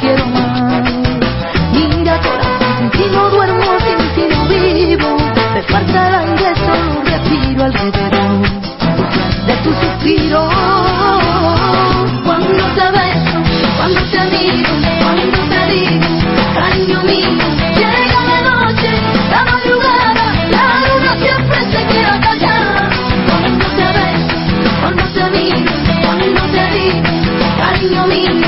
quiero 0.00 0.26
más. 0.26 0.45
Falta 5.68 6.08
el 6.08 6.14
aire, 6.14 6.54
solo 6.56 7.02
respiro 7.04 7.64
alrededor 7.64 8.40
de 9.46 9.56
tu 9.62 9.70
suspiro. 9.74 10.48
Cuando 12.24 12.64
te 12.76 12.90
beso, 12.96 13.38
cuando 13.76 14.00
te 14.12 14.20
miro, 14.30 14.70
cuando 15.02 15.38
te 15.50 15.60
digo, 15.72 16.06
cariño 16.54 17.02
mío, 17.02 17.30
llega 17.76 18.20
la 18.30 18.38
noche, 18.50 18.90
la 19.30 19.44
madrugada, 19.44 20.24
la 20.50 20.64
luna 20.88 21.12
siempre 21.20 21.58
se 21.72 21.86
queda 21.86 22.20
callada. 22.20 22.90
Cuando 23.28 23.66
te 23.78 23.86
beso, 23.98 24.36
cuando 24.80 25.04
te 25.14 25.30
miro, 25.30 25.72
cuando 26.04 26.40
te 26.54 26.64
digo, 26.76 27.02
cariño 27.58 28.06
mío, 28.06 28.45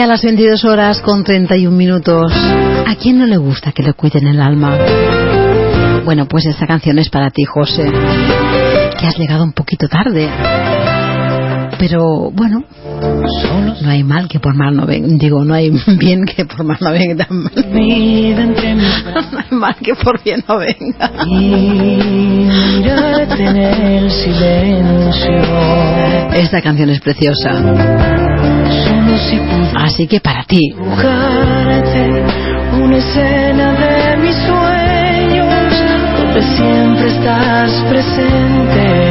Y 0.00 0.02
a 0.02 0.06
las 0.06 0.22
22 0.22 0.64
horas 0.64 1.02
con 1.02 1.24
31 1.24 1.76
minutos, 1.76 2.32
¿a 2.34 2.94
quién 2.94 3.18
no 3.18 3.26
le 3.26 3.36
gusta 3.36 3.70
que 3.72 3.82
le 3.82 3.92
cuiden 3.92 4.28
el 4.28 4.40
alma? 4.40 4.78
Bueno, 6.06 6.24
pues 6.26 6.46
esta 6.46 6.66
canción 6.66 6.98
es 6.98 7.10
para 7.10 7.28
ti, 7.28 7.44
José, 7.44 7.84
que 8.98 9.06
has 9.06 9.18
llegado 9.18 9.44
un 9.44 9.52
poquito 9.52 9.88
tarde. 9.88 10.26
Pero 11.78 12.30
bueno, 12.30 12.64
no 13.82 13.90
hay 13.90 14.02
mal 14.02 14.26
que 14.26 14.40
por 14.40 14.54
mal 14.54 14.74
no 14.74 14.86
venga. 14.86 15.06
Digo, 15.18 15.44
no 15.44 15.52
hay 15.52 15.70
bien 15.98 16.24
que 16.24 16.46
por 16.46 16.64
mal 16.64 16.78
no 16.80 16.92
venga. 16.92 17.26
tan 17.26 17.42
mal. 17.42 17.52
No 19.32 19.38
hay 19.38 19.46
mal 19.50 19.76
que 19.82 19.94
por 19.96 20.22
bien 20.24 20.42
no 20.48 20.56
venga. 20.56 21.10
Esta 26.32 26.62
canción 26.62 26.88
es 26.88 27.00
preciosa. 27.00 27.50
Así 29.76 30.06
que 30.06 30.20
para 30.20 30.44
ti. 30.44 30.74
una 32.82 32.96
escena 32.96 33.72
de 33.72 34.16
mis 34.16 34.36
sueños 34.36 35.74
donde 36.16 36.42
siempre 36.42 37.08
estás 37.08 37.70
presente. 37.88 39.09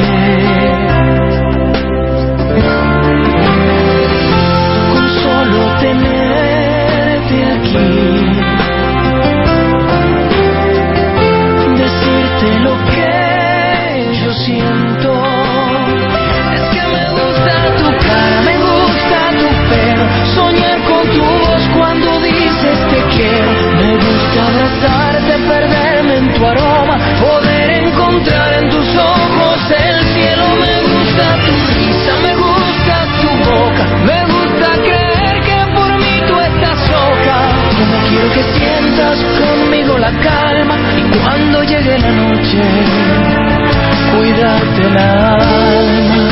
calma 40.22 40.76
y 40.98 41.02
cuando 41.18 41.64
llegue 41.64 42.00
la 42.00 42.12
noche, 42.12 42.62
cuídate 44.16 44.88
el 44.88 44.98
alma. 44.98 46.30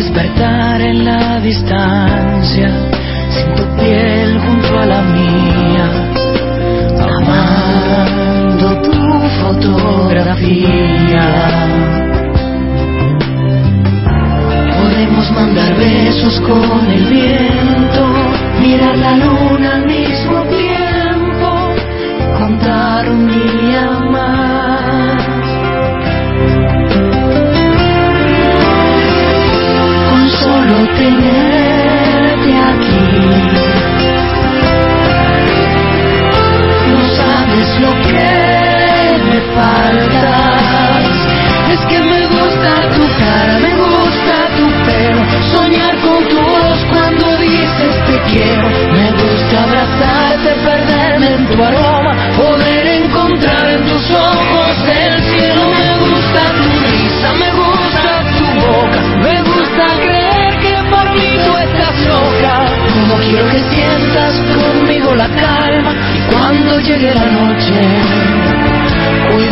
despertar 0.00 0.80
en 0.80 1.04
la 1.04 1.40
distancia 1.40 2.79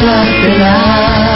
cuidarte 0.01 1.28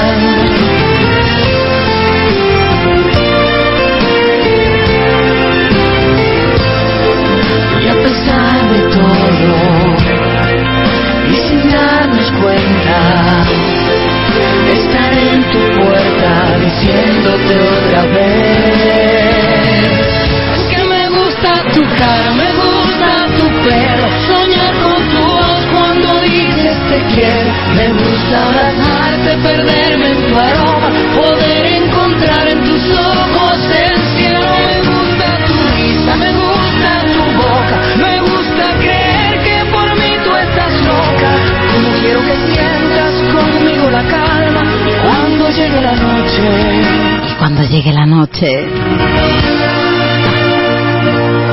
la 48.43 48.49
noche, 48.51 48.67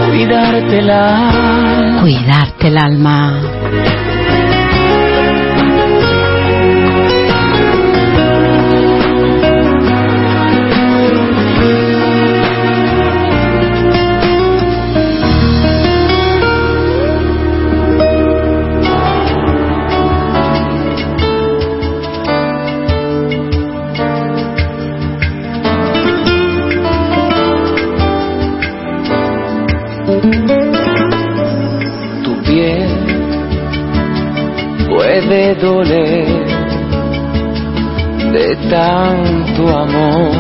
Cuidártela. 0.10 1.98
cuidarte 2.02 2.68
el 2.68 2.78
alma. 2.78 3.49
De 38.32 38.56
tanto 38.70 39.78
amor 39.78 40.32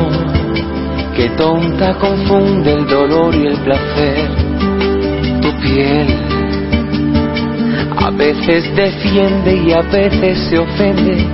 que 1.14 1.28
tonta 1.32 1.94
confunde 1.96 2.74
el 2.74 2.88
dolor 2.88 3.36
y 3.36 3.48
el 3.48 3.58
placer. 3.58 4.30
Tu 5.41 5.52
piel 5.60 6.08
a 7.98 8.12
veces 8.12 8.74
defiende 8.76 9.56
y 9.56 9.74
a 9.74 9.82
veces 9.82 10.38
se 10.50 10.58
ofende, 10.58 11.28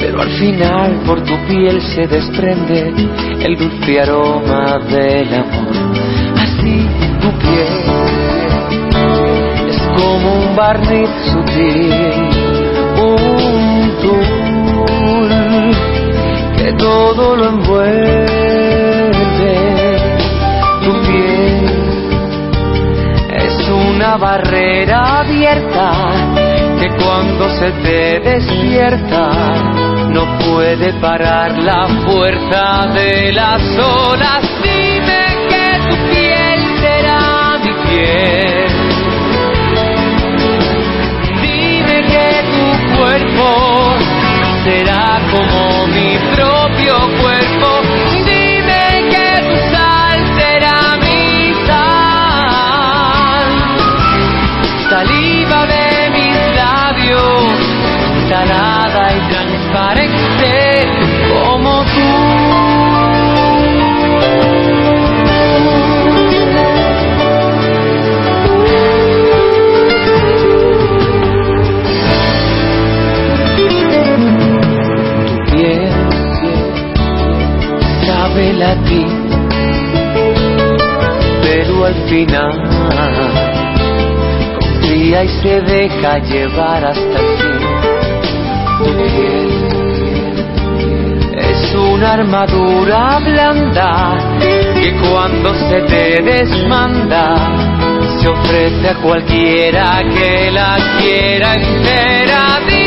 pero 0.00 0.22
al 0.22 0.30
final 0.30 0.92
por 1.04 1.20
tu 1.22 1.36
piel 1.46 1.82
se 1.94 2.06
desprende 2.06 2.94
el 3.44 3.56
dulce 3.58 4.00
aroma 4.00 4.78
del 4.78 5.34
amor. 5.34 5.76
Así 6.38 6.86
tu 7.20 7.30
piel 7.38 7.84
es 9.68 9.78
como 9.94 10.36
un 10.36 10.56
barniz 10.56 11.10
sutil, 11.30 12.45
todo 16.78 17.36
lo 17.36 17.48
envuelve. 17.48 18.36
Tu 20.84 20.92
piel 21.06 21.66
es 23.30 23.68
una 23.68 24.16
barrera 24.16 25.20
abierta 25.20 25.90
que 26.78 26.88
cuando 27.02 27.48
se 27.58 27.70
te 27.82 28.20
despierta 28.20 29.30
no 30.10 30.38
puede 30.38 30.92
parar 30.94 31.58
la 31.58 31.88
fuerza 32.06 32.86
de 32.94 33.32
las 33.32 33.62
olas. 33.78 34.42
Dime 34.62 35.24
que 35.48 35.78
tu 35.88 35.96
piel 36.10 36.60
será 36.80 37.58
mi 37.64 37.72
piel. 37.86 38.70
Dime 41.42 41.96
que 42.12 42.28
tu 42.54 42.96
cuerpo 42.96 43.96
será 44.64 45.20
como 45.30 45.86
mi 45.88 46.18
propio 46.76 46.94
cuerpo. 47.20 47.82
Dime 48.24 49.08
que 49.10 49.42
tu 49.48 49.56
sal 49.74 50.18
será 50.36 50.96
mi 50.98 51.54
sal. 51.66 53.48
Saliva 54.90 55.66
de 55.66 56.10
mis 56.10 56.36
labios, 56.54 57.58
salada 58.28 58.75
sabe 78.36 78.52
latir, 78.52 79.08
pero 81.42 81.84
al 81.86 81.94
final 82.08 82.52
confía 84.60 85.24
y 85.24 85.28
se 85.28 85.60
deja 85.62 86.18
llevar 86.18 86.84
hasta 86.84 87.18
el 87.18 87.26
fin. 87.38 87.56
Es 91.38 91.74
una 91.74 92.12
armadura 92.12 93.18
blanda 93.20 94.18
que 94.74 94.92
cuando 95.08 95.54
se 95.54 95.80
te 95.82 96.22
desmanda 96.22 97.36
se 98.20 98.28
ofrece 98.28 98.88
a 98.88 98.94
cualquiera 98.96 100.02
que 100.14 100.50
la 100.50 100.76
quiera 100.98 101.54
entera. 101.54 102.85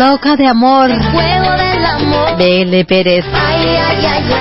Loca 0.00 0.34
de 0.34 0.46
amor. 0.46 0.90
BL 2.38 2.84
Pérez. 2.86 3.22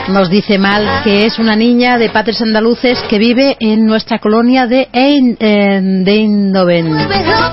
Nos 0.08 0.30
dice 0.30 0.58
mal 0.58 1.02
que 1.04 1.26
es 1.26 1.38
una 1.38 1.58
niña 1.58 1.98
de 1.98 2.10
padres 2.10 2.42
andaluces 2.42 2.98
que 3.10 3.18
vive 3.18 3.58
en 3.60 3.86
nuestra 3.86 4.20
colonia 4.20 4.68
de, 4.68 4.88
Ein, 4.94 5.36
en- 5.38 6.06
de 6.06 6.12
Eindhoven. 6.14 6.96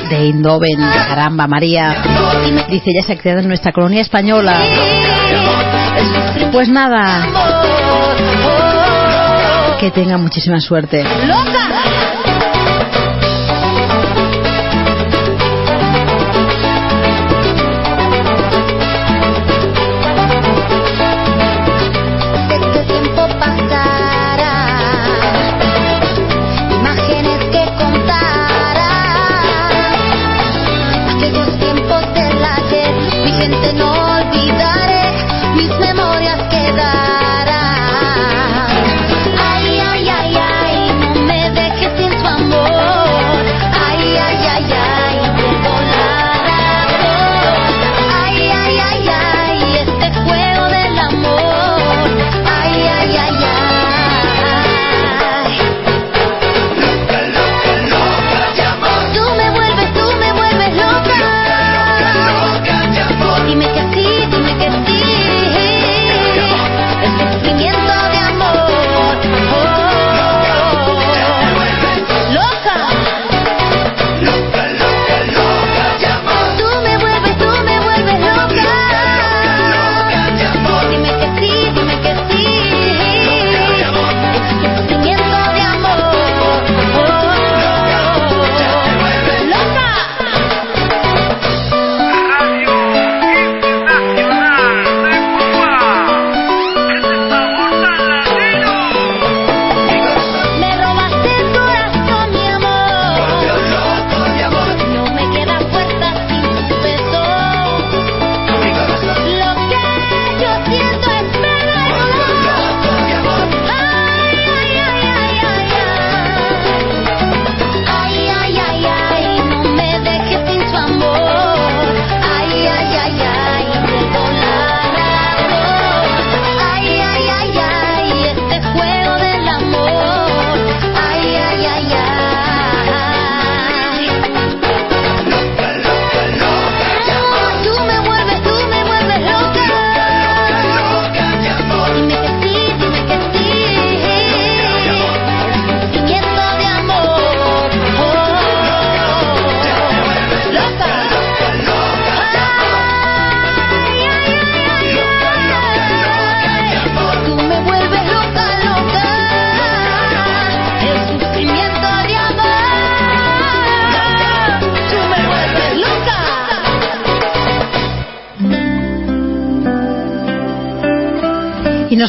De 0.09 0.17
Eindhoven, 0.19 0.79
caramba, 1.09 1.49
María. 1.49 1.97
Dice, 2.71 2.91
ella 2.91 3.03
se 3.05 3.15
ha 3.15 3.19
criado 3.19 3.41
en 3.41 3.49
nuestra 3.49 3.73
colonia 3.73 4.03
española. 4.03 4.57
Pues 6.53 6.69
nada, 6.69 7.27
que 9.81 9.91
tenga 9.91 10.17
muchísima 10.17 10.61
suerte. 10.61 11.03
Loca. 11.03 11.86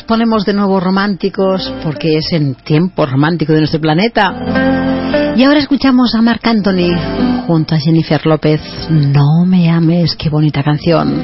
Ponemos 0.08 0.46
de 0.46 0.54
nuevo 0.54 0.80
románticos 0.80 1.72
porque 1.84 2.18
es 2.18 2.32
el 2.32 2.56
tiempo 2.56 3.06
romántico 3.06 3.54
de 3.54 3.60
nuestro 3.60 3.82
planeta. 3.82 5.34
Y 5.36 5.44
ahora 5.44 5.60
escuchamos 5.60 6.16
a 6.16 6.22
Marc 6.22 6.48
Anthony 6.48 7.46
junto 7.46 7.76
a 7.76 7.80
Jennifer 7.80 8.26
López. 8.26 8.62
No 8.90 9.46
me 9.46 9.70
ames, 9.70 10.16
qué 10.16 10.30
bonita 10.30 10.64
canción. 10.64 11.24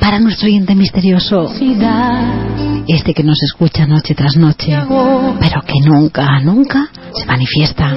Para 0.00 0.18
nuestro 0.18 0.48
oyente 0.48 0.74
misterioso, 0.74 1.50
este 2.88 3.14
que 3.14 3.22
nos 3.22 3.40
escucha 3.42 3.86
noche 3.86 4.14
tras 4.14 4.36
noche, 4.36 4.76
pero 5.40 5.62
que 5.62 5.80
nunca, 5.88 6.40
nunca 6.40 6.88
se 7.14 7.24
manifiesta. 7.26 7.94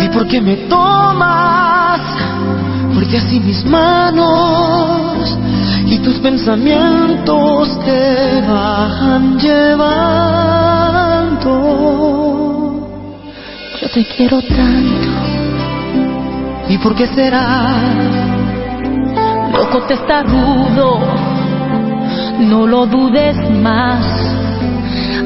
¿Y 0.00 0.08
por 0.10 0.28
qué 0.28 0.40
me 0.40 0.56
tomas? 0.68 2.00
Porque 2.94 3.16
así 3.18 3.40
mis 3.40 3.64
manos 3.64 5.36
tus 6.04 6.18
pensamientos 6.20 7.78
te 7.84 8.40
van 8.48 9.38
llevando. 9.38 9.98
Yo 13.80 13.88
te 13.94 14.04
quiero 14.16 14.40
tanto, 14.42 15.08
¿Y 16.68 16.78
por 16.78 16.94
qué 16.94 17.06
será? 17.08 17.78
loco 19.52 19.80
te 19.88 19.94
está 19.94 20.22
rudo, 20.22 21.00
no 22.40 22.66
lo 22.66 22.86
dudes 22.86 23.36
más. 23.60 24.06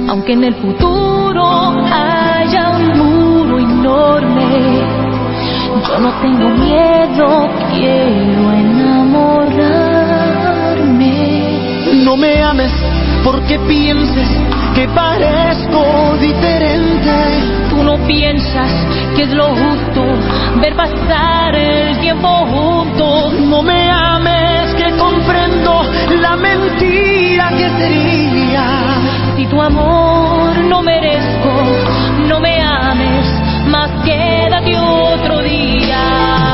Aunque 0.09 0.33
en 0.33 0.45
el 0.45 0.55
futuro 0.55 1.45
haya 1.93 2.71
un 2.71 2.99
muro 2.99 3.59
enorme, 3.59 4.83
yo 5.89 5.99
no 5.99 6.11
tengo 6.21 6.49
miedo, 6.51 7.49
quiero 7.75 8.53
enamorarme. 8.53 9.34
No 12.15 12.21
me 12.21 12.41
ames 12.41 12.71
porque 13.25 13.59
pienses 13.67 14.29
que 14.73 14.87
parezco 14.87 16.17
diferente. 16.21 17.11
Tú 17.69 17.83
no 17.83 17.97
piensas 18.07 18.71
que 19.17 19.23
es 19.23 19.31
lo 19.31 19.49
justo 19.49 20.05
ver 20.61 20.77
pasar 20.77 21.57
el 21.57 21.99
tiempo 21.99 22.29
juntos. 22.29 23.33
No 23.41 23.65
me 23.65 23.91
ames 23.91 24.75
que 24.77 24.97
comprendo 24.97 25.83
la 26.21 26.37
mentira 26.37 27.49
que 27.49 27.69
sería. 27.81 28.65
Si 29.37 29.47
tu 29.47 29.61
amor 29.61 30.57
no 30.69 30.83
merezco, 30.83 31.53
no 32.29 32.39
me 32.39 32.61
ames, 32.63 33.27
más 33.67 33.91
quédate 34.05 34.79
otro 34.79 35.43
día. 35.43 36.54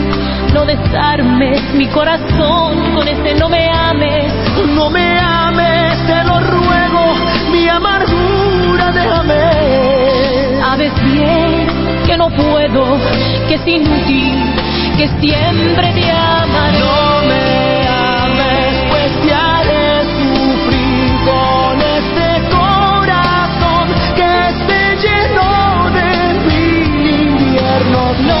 no 0.53 0.65
desarmes 0.65 1.61
mi 1.73 1.87
corazón 1.87 2.93
con 2.93 3.07
este 3.07 3.35
no 3.35 3.49
me 3.49 3.69
ames. 3.69 4.33
No 4.75 4.89
me 4.89 5.17
ames, 5.19 5.97
te 6.05 6.23
lo 6.23 6.39
ruego, 6.39 7.13
mi 7.51 7.67
amargura 7.67 8.91
déjame. 8.91 10.59
Sabes 10.59 10.93
bien 11.03 11.67
que 12.05 12.17
no 12.17 12.29
puedo, 12.29 12.97
que 13.47 13.55
es 13.55 13.67
inútil, 13.67 14.53
que 14.97 15.07
siempre 15.19 15.93
te 15.93 16.11
amaré. 16.11 16.79
No 16.79 17.21
me 17.27 17.87
ames, 17.87 18.89
pues 18.89 19.21
te 19.21 19.33
haré 19.33 20.03
sufrir 20.19 21.11
con 21.25 21.81
este 21.81 22.27
corazón 22.55 23.87
que 24.15 24.29
esté 24.49 24.81
lleno 25.07 25.89
de 25.91 26.09
mil 26.47 27.21
inviernos. 27.29 28.19
No 28.19 28.40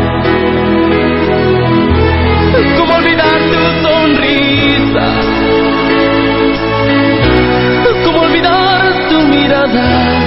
¿Cómo 2.77 2.95
olvidar 2.95 3.39
tu 3.51 3.87
sonrisa? 3.87 5.05
¿Cómo 8.03 8.21
olvidar 8.21 9.09
tu 9.09 9.27
mirada? 9.27 10.20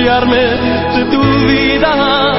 Echarme 0.00 0.36
de 0.94 1.04
tu 1.10 1.20
vida, 1.48 2.37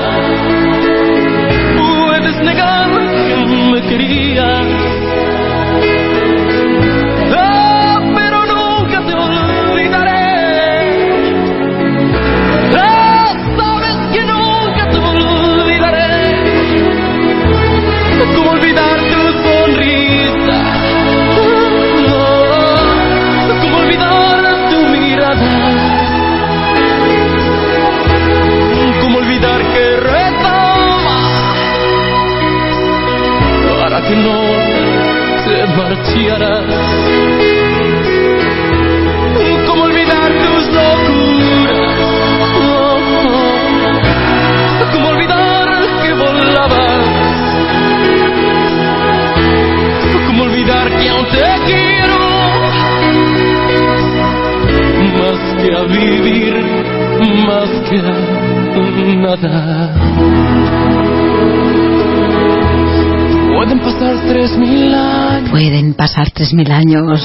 tres 66.49 66.53
mil 66.55 66.71
años. 66.71 67.21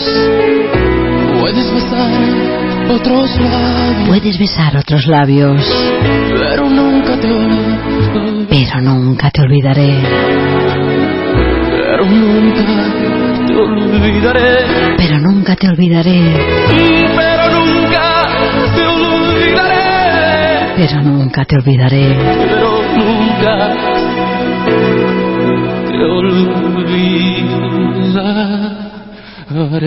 puedes 1.40 1.72
besar 1.72 2.10
otros 2.90 3.36
labios, 3.40 4.06
Puedes 4.08 4.38
besar 4.38 4.76
otros 4.76 5.06
labios. 5.06 5.62
pero 6.42 6.68
nunca 6.68 7.18
te 7.20 7.28
olvidaré, 7.32 8.44
Pero 8.50 8.82
nunca 8.82 9.30
te 9.30 9.40
olvidaré. 9.40 10.04
pero 14.98 15.18
nunca 15.20 15.56
te 15.56 15.68
olvidaré, 15.68 16.20
Pero 17.16 17.50
nunca 17.50 18.04
te 18.74 18.76
olvidaré. 18.76 20.74
pero 20.76 21.00
nunca 21.02 21.44
te 21.44 21.56
olvidaré, 21.56 22.16
Pero 22.26 22.52
nunca 22.52 22.76
te 22.76 22.84
olvidaré. 23.16 23.74
Pero 29.54 29.86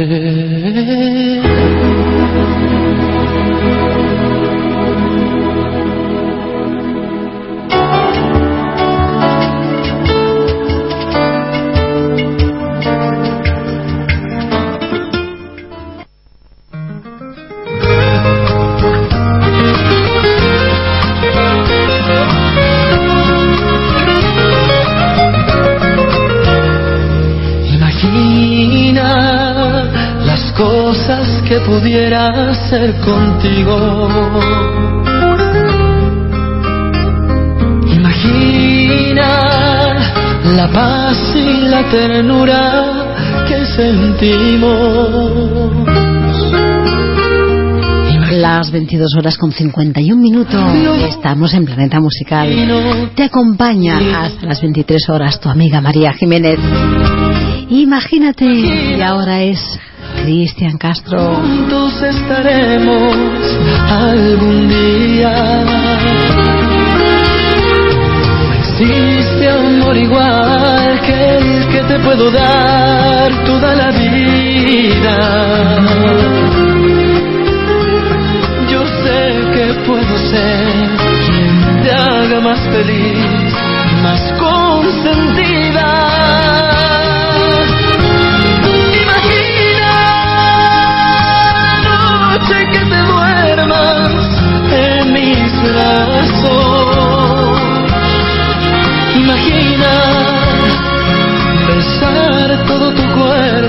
hacer 32.68 32.94
contigo. 33.00 34.10
Imagina 37.96 39.30
la 40.54 40.68
paz 40.74 41.18
y 41.34 41.62
la 41.70 41.90
ternura 41.90 43.06
que 43.48 43.66
sentimos. 43.68 45.72
Las 48.32 48.70
22 48.72 49.16
horas 49.18 49.38
con 49.38 49.54
51 49.54 50.22
minutos. 50.22 50.62
Estamos 51.08 51.54
en 51.54 51.64
Planeta 51.64 52.02
Musical. 52.02 52.50
Te 53.16 53.24
acompaña 53.24 54.26
hasta 54.26 54.46
las 54.46 54.62
23 54.62 55.10
horas 55.10 55.40
tu 55.40 55.48
amiga 55.48 55.80
María 55.80 56.12
Jiménez. 56.12 56.60
Imagínate, 57.70 58.46
y 58.46 59.02
ahora 59.02 59.44
es 59.44 59.77
Cristian 60.28 60.78
Castro. 60.78 61.36
Juntos 61.36 62.04
estaremos 62.04 63.16
algún 63.90 64.68
día. 64.68 65.64
Existe 68.60 69.50
amor 69.50 69.96
igual 69.96 71.00
que 71.06 71.38
el 71.38 71.68
que 71.70 71.82
te 71.84 72.00
puedo 72.00 72.30
dar 72.30 73.46
toda 73.46 73.74
la 73.74 73.90
vida. 73.92 75.18
Yo 78.70 78.86
sé 78.86 79.20
que 79.54 79.74
puedo 79.88 80.18
ser 80.30 80.90
quien 81.26 81.84
te 81.84 81.92
haga 81.94 82.42
más 82.42 82.60
feliz, 82.68 83.54
más 84.04 84.34
consentida. 84.38 86.08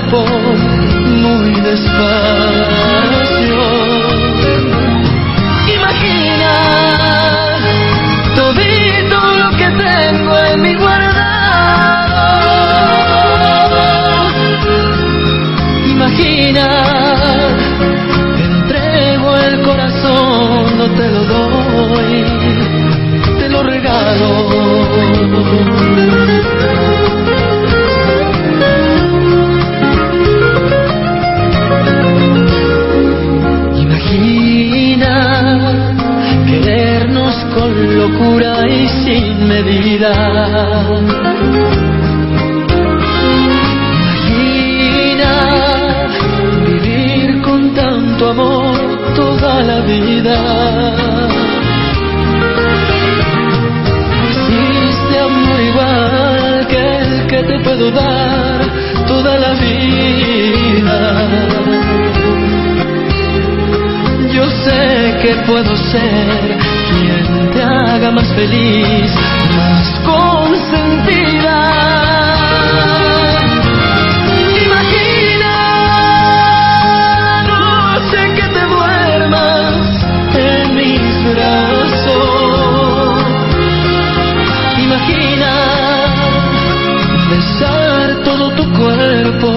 Cuerpo 0.09 0.25
muy 1.05 1.61
despacio. 1.61 3.28
Locura 38.19 38.67
y 38.67 38.87
sin 39.03 39.47
medida. 39.47 40.11
Imagina 44.27 45.33
vivir 46.65 47.41
con 47.41 47.73
tanto 47.73 48.29
amor 48.29 49.13
toda 49.15 49.61
la 49.63 49.79
vida. 49.81 50.37
Existe 54.29 55.19
amor 55.19 55.61
igual 55.61 56.67
que 56.67 56.97
el 56.97 57.27
que 57.27 57.43
te 57.43 57.59
puedo 57.63 57.91
dar 57.91 58.65
toda 59.07 59.37
la 59.37 59.53
vida. 59.53 60.99
Yo 64.33 64.49
sé 64.49 65.17
que 65.21 65.35
puedo 65.45 65.75
ser 65.75 66.58
más 68.07 68.33
feliz, 68.33 69.11
más 69.57 69.99
consentida. 70.05 71.57
Imagina 74.65 75.53
noche 77.45 78.19
que 78.35 78.47
te 78.55 78.63
duermas 78.67 80.05
en 80.33 80.75
mis 80.75 81.35
brazos. 81.35 83.25
Imagina 84.77 85.51
besar 87.29 88.23
todo 88.23 88.51
tu 88.55 88.63
cuerpo 88.79 89.53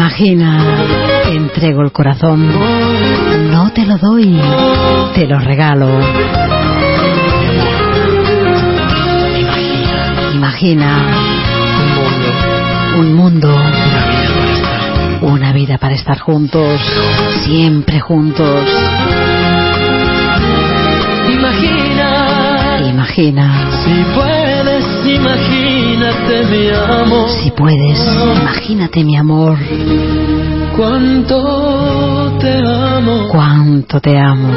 Imagina, 0.00 0.82
te 1.24 1.34
entrego 1.36 1.82
el 1.82 1.92
corazón. 1.92 2.48
No 3.50 3.70
te 3.70 3.84
lo 3.84 3.98
doy, 3.98 4.40
te 5.14 5.26
lo 5.26 5.38
regalo. 5.38 5.90
Imagina 10.32 11.06
un 12.98 13.14
mundo 13.14 13.54
Una 15.20 15.52
vida 15.52 15.76
para 15.76 15.94
estar 15.94 16.18
juntos, 16.18 16.80
siempre 17.42 18.00
juntos. 18.00 18.66
Imagina, 21.30 22.88
Imagina, 22.88 23.68
si 23.84 24.02
puedes, 24.14 24.49
imagínate 25.06 26.44
mi 26.50 26.68
amor. 26.70 27.28
si 27.42 27.50
puedes, 27.50 27.98
imagínate 28.40 29.04
mi 29.04 29.16
amor, 29.16 29.58
Cuánto 30.76 32.36
te 32.40 32.52
amo. 32.64 33.28
cuánto 33.30 34.00
te 34.00 34.18
amo. 34.18 34.48